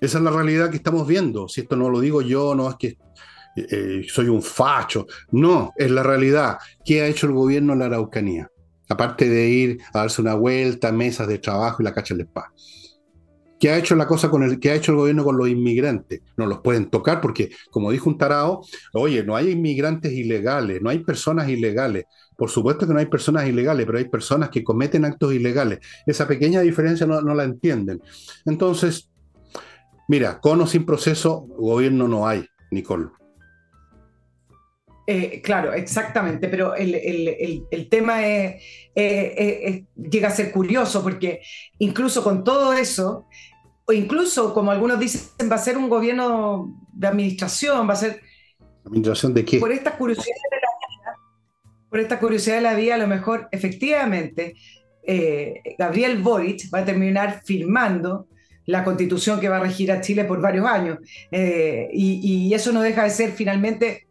[0.00, 1.48] Esa es la realidad que estamos viendo.
[1.48, 2.98] Si esto no lo digo yo, no es que
[3.56, 5.06] eh, soy un facho.
[5.32, 6.58] No, es la realidad.
[6.84, 8.50] ¿Qué ha hecho el gobierno en la Araucanía?
[8.88, 12.52] Aparte de ir a darse una vuelta, mesas de trabajo y la cacha del spa.
[13.58, 16.20] ¿Qué ha hecho la cosa con el, qué ha hecho el gobierno con los inmigrantes?
[16.36, 18.62] No los pueden tocar porque, como dijo un tarao,
[18.92, 22.04] oye, no hay inmigrantes ilegales, no hay personas ilegales.
[22.36, 25.78] Por supuesto que no hay personas ilegales, pero hay personas que cometen actos ilegales.
[26.06, 28.02] Esa pequeña diferencia no, la entienden.
[28.44, 29.10] Entonces,
[30.08, 33.08] mira, con o sin proceso, gobierno no hay, Nicole.
[35.06, 38.20] Eh, claro, exactamente, pero el, tema
[38.94, 41.42] llega a ser curioso porque
[41.78, 43.26] incluso con todo eso,
[43.84, 48.22] o incluso como algunos dicen, va a ser un gobierno de administración, va a ser...
[48.86, 49.58] ¿Administración de qué?
[49.58, 50.40] Por estas curiosidades
[51.94, 54.56] por esta curiosidad de la vida, a lo mejor efectivamente
[55.06, 58.26] eh, Gabriel Boric va a terminar firmando
[58.66, 60.98] la constitución que va a regir a Chile por varios años.
[61.30, 64.08] Eh, y, eso no deja de ser finalmente,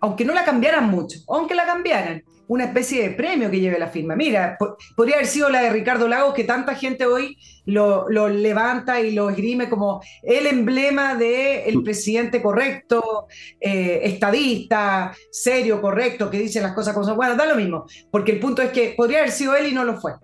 [0.00, 3.86] aunque no la cambiaran mucho, aunque la cambiaran, una especie de premio que lleve la
[3.86, 4.16] firma.
[4.16, 4.58] Mira,
[4.96, 9.30] podría haber sido la de Ricardo Lagos, que tanta gente hoy lo, levanta y lo
[9.30, 13.28] esgrime como el emblema del el presidente correcto,
[13.60, 17.16] eh, estadista, serio, correcto, que dice las cosas como son.
[17.16, 19.84] Bueno, da lo mismo, porque el punto es que podría haber sido él y no
[19.84, 20.14] lo fue.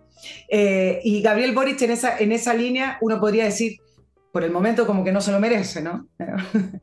[0.48, 3.78] Eh, y Gabriel Boric en esa, en esa línea, uno podría decir,
[4.36, 6.08] por el momento como que no se lo merece, ¿no?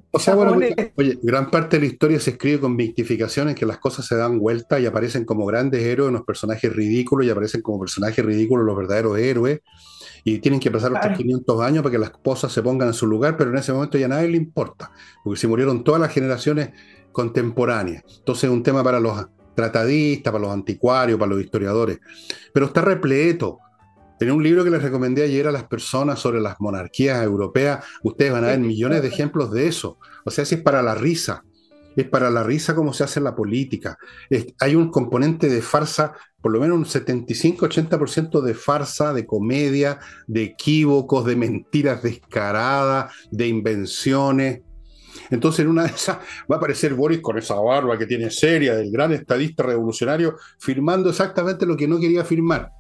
[0.10, 0.54] O sea, bueno,
[0.96, 4.40] oye, gran parte de la historia se escribe con victificaciones, que las cosas se dan
[4.40, 8.76] vuelta y aparecen como grandes héroes los personajes ridículos y aparecen como personajes ridículos los
[8.76, 9.60] verdaderos héroes
[10.24, 13.06] y tienen que pasar otros 500 años para que las cosas se pongan en su
[13.06, 14.92] lugar, pero en ese momento ya a nadie le importa,
[15.24, 16.72] porque se murieron todas las generaciones
[17.12, 18.04] contemporáneas.
[18.18, 22.00] Entonces es un tema para los tratadistas, para los anticuarios, para los historiadores,
[22.52, 23.60] pero está repleto
[24.18, 27.84] Tenía un libro que les recomendé ayer a las personas sobre las monarquías europeas.
[28.04, 29.98] Ustedes van a ver millones de ejemplos de eso.
[30.24, 31.44] O sea, si es para la risa.
[31.96, 33.98] es para la risa como se hace en la política.
[34.60, 40.44] hay un componente de farsa, por lo menos un 75-80% de farsa, de comedia, de
[40.44, 44.62] equívocos, de mentiras descaradas, de invenciones.
[45.30, 46.18] Entonces, en una de esas
[46.50, 51.10] va a aparecer Boris con esa barba que tiene seria, del gran estadista revolucionario, firmando
[51.10, 52.72] exactamente lo que no quería firmar.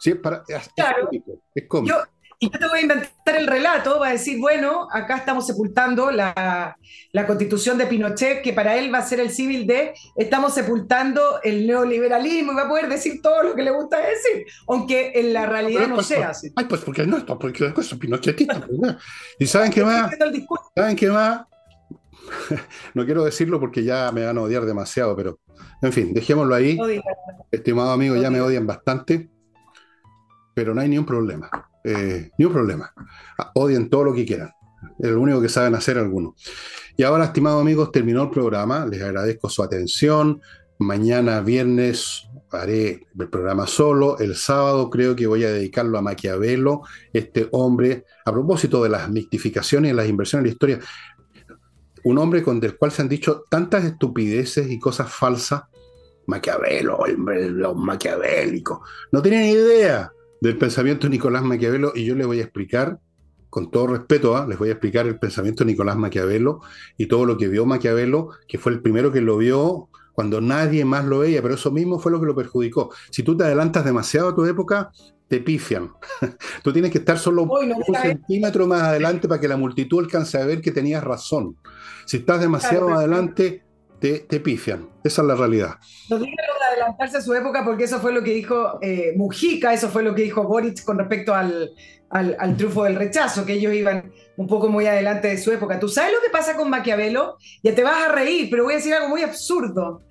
[0.00, 0.14] ¿Sí?
[0.14, 1.98] Para, es, cómico, es cómico.
[2.42, 6.10] Y yo te voy a inventar el relato, va a decir, bueno, acá estamos sepultando
[6.10, 6.74] la,
[7.26, 11.66] constitución de Pinochet, que para él va a ser el civil de, estamos sepultando el
[11.66, 15.44] neoliberalismo y va a poder decir todo lo que le gusta decir, aunque en la
[15.44, 16.50] realidad no sea así.
[16.56, 18.66] Ay, pues porque no, porque es cosa pinochetista.
[18.66, 18.96] Pues,
[19.38, 20.10] ¿Y saben qué más?
[20.74, 21.42] ¿Saben qué más?
[22.94, 25.40] no quiero decirlo porque ya me van a odiar demasiado, pero
[25.82, 26.78] en fin, dejémoslo ahí.
[27.50, 29.28] Estimado amigo, ya me odian bastante,
[30.60, 31.48] pero no hay ni un problema.
[31.82, 32.92] Eh, ni un problema.
[33.54, 34.50] Odien todo lo que quieran.
[34.98, 36.34] Es lo único que saben hacer algunos.
[36.98, 38.84] Y ahora, estimados amigos, terminó el programa.
[38.84, 40.42] Les agradezco su atención.
[40.78, 44.18] Mañana, viernes, haré el programa solo.
[44.18, 46.82] El sábado creo que voy a dedicarlo a Maquiavelo,
[47.14, 50.80] este hombre, a propósito de las mictificaciones y las inversiones en la historia.
[52.04, 55.62] Un hombre con el cual se han dicho tantas estupideces y cosas falsas.
[56.26, 58.80] Maquiavelo, los maquiavélicos.
[59.10, 62.98] No tienen idea del pensamiento de Nicolás Maquiavelo y yo les voy a explicar,
[63.50, 64.46] con todo respeto, ¿ah?
[64.48, 66.60] les voy a explicar el pensamiento de Nicolás Maquiavelo
[66.96, 70.84] y todo lo que vio Maquiavelo, que fue el primero que lo vio cuando nadie
[70.84, 72.92] más lo veía, pero eso mismo fue lo que lo perjudicó.
[73.10, 74.90] Si tú te adelantas demasiado a tu época,
[75.28, 75.92] te pifian.
[76.62, 80.44] tú tienes que estar solo un centímetro más adelante para que la multitud alcance a
[80.44, 81.56] ver que tenías razón.
[82.04, 83.64] Si estás demasiado adelante,
[84.00, 84.88] te, te, pifian.
[85.04, 85.76] Esa es la realidad.
[86.08, 86.18] No
[86.70, 90.14] adelantarse a su época porque eso fue lo que dijo eh, Mujica, eso fue lo
[90.14, 91.70] que dijo Boric con respecto al,
[92.10, 95.78] al, al, triunfo del rechazo, que ellos iban un poco muy adelante de su época.
[95.78, 97.36] ¿Tú sabes lo que pasa con Maquiavelo?
[97.62, 100.02] Ya te vas a reír, pero voy a decir algo muy absurdo.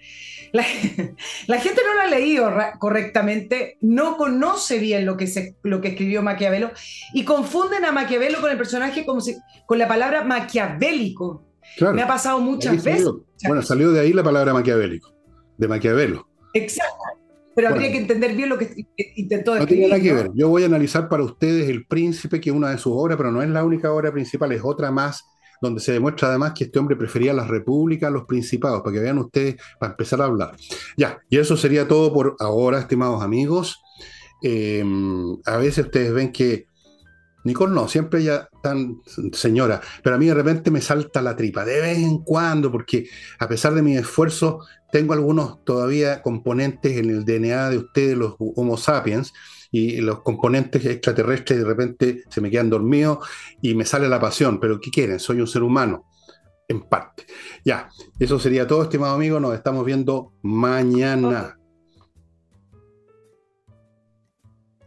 [0.52, 0.64] La,
[1.48, 5.90] la, gente no lo ha leído correctamente, no conoce bien lo que, se, lo que
[5.90, 6.72] escribió Maquiavelo
[7.14, 9.36] y confunden a Maquiavelo con el personaje como si,
[9.66, 11.46] con la palabra maquiavélico.
[11.94, 13.08] Me ha pasado muchas veces.
[13.48, 15.14] Bueno, salió de ahí la palabra maquiavélico,
[15.58, 16.28] de Maquiavelo.
[16.54, 17.04] Exacto.
[17.56, 18.86] Pero habría que entender bien lo que
[19.16, 19.68] intentó decir.
[19.68, 20.32] No tiene nada que ver.
[20.34, 23.32] Yo voy a analizar para ustedes El Príncipe, que es una de sus obras, pero
[23.32, 25.26] no es la única obra principal, es otra más,
[25.62, 29.02] donde se demuestra además que este hombre prefería las repúblicas a los principados, para que
[29.02, 30.56] vean ustedes, para empezar a hablar.
[30.96, 33.82] Ya, y eso sería todo por ahora, estimados amigos.
[34.42, 34.86] Eh,
[35.46, 36.69] a veces ustedes ven que
[37.44, 41.64] Nicole no, siempre ella tan señora, pero a mí de repente me salta la tripa,
[41.64, 43.08] de vez en cuando, porque
[43.40, 48.36] a pesar de mi esfuerzo, tengo algunos todavía componentes en el DNA de ustedes, los
[48.40, 49.34] Homo sapiens,
[49.72, 53.20] y los componentes extraterrestres de repente se me quedan dormidos
[53.62, 55.20] y me sale la pasión, pero ¿qué quieren?
[55.20, 56.06] Soy un ser humano,
[56.68, 57.26] en parte.
[57.64, 61.59] Ya, eso sería todo, estimado amigo, nos estamos viendo mañana.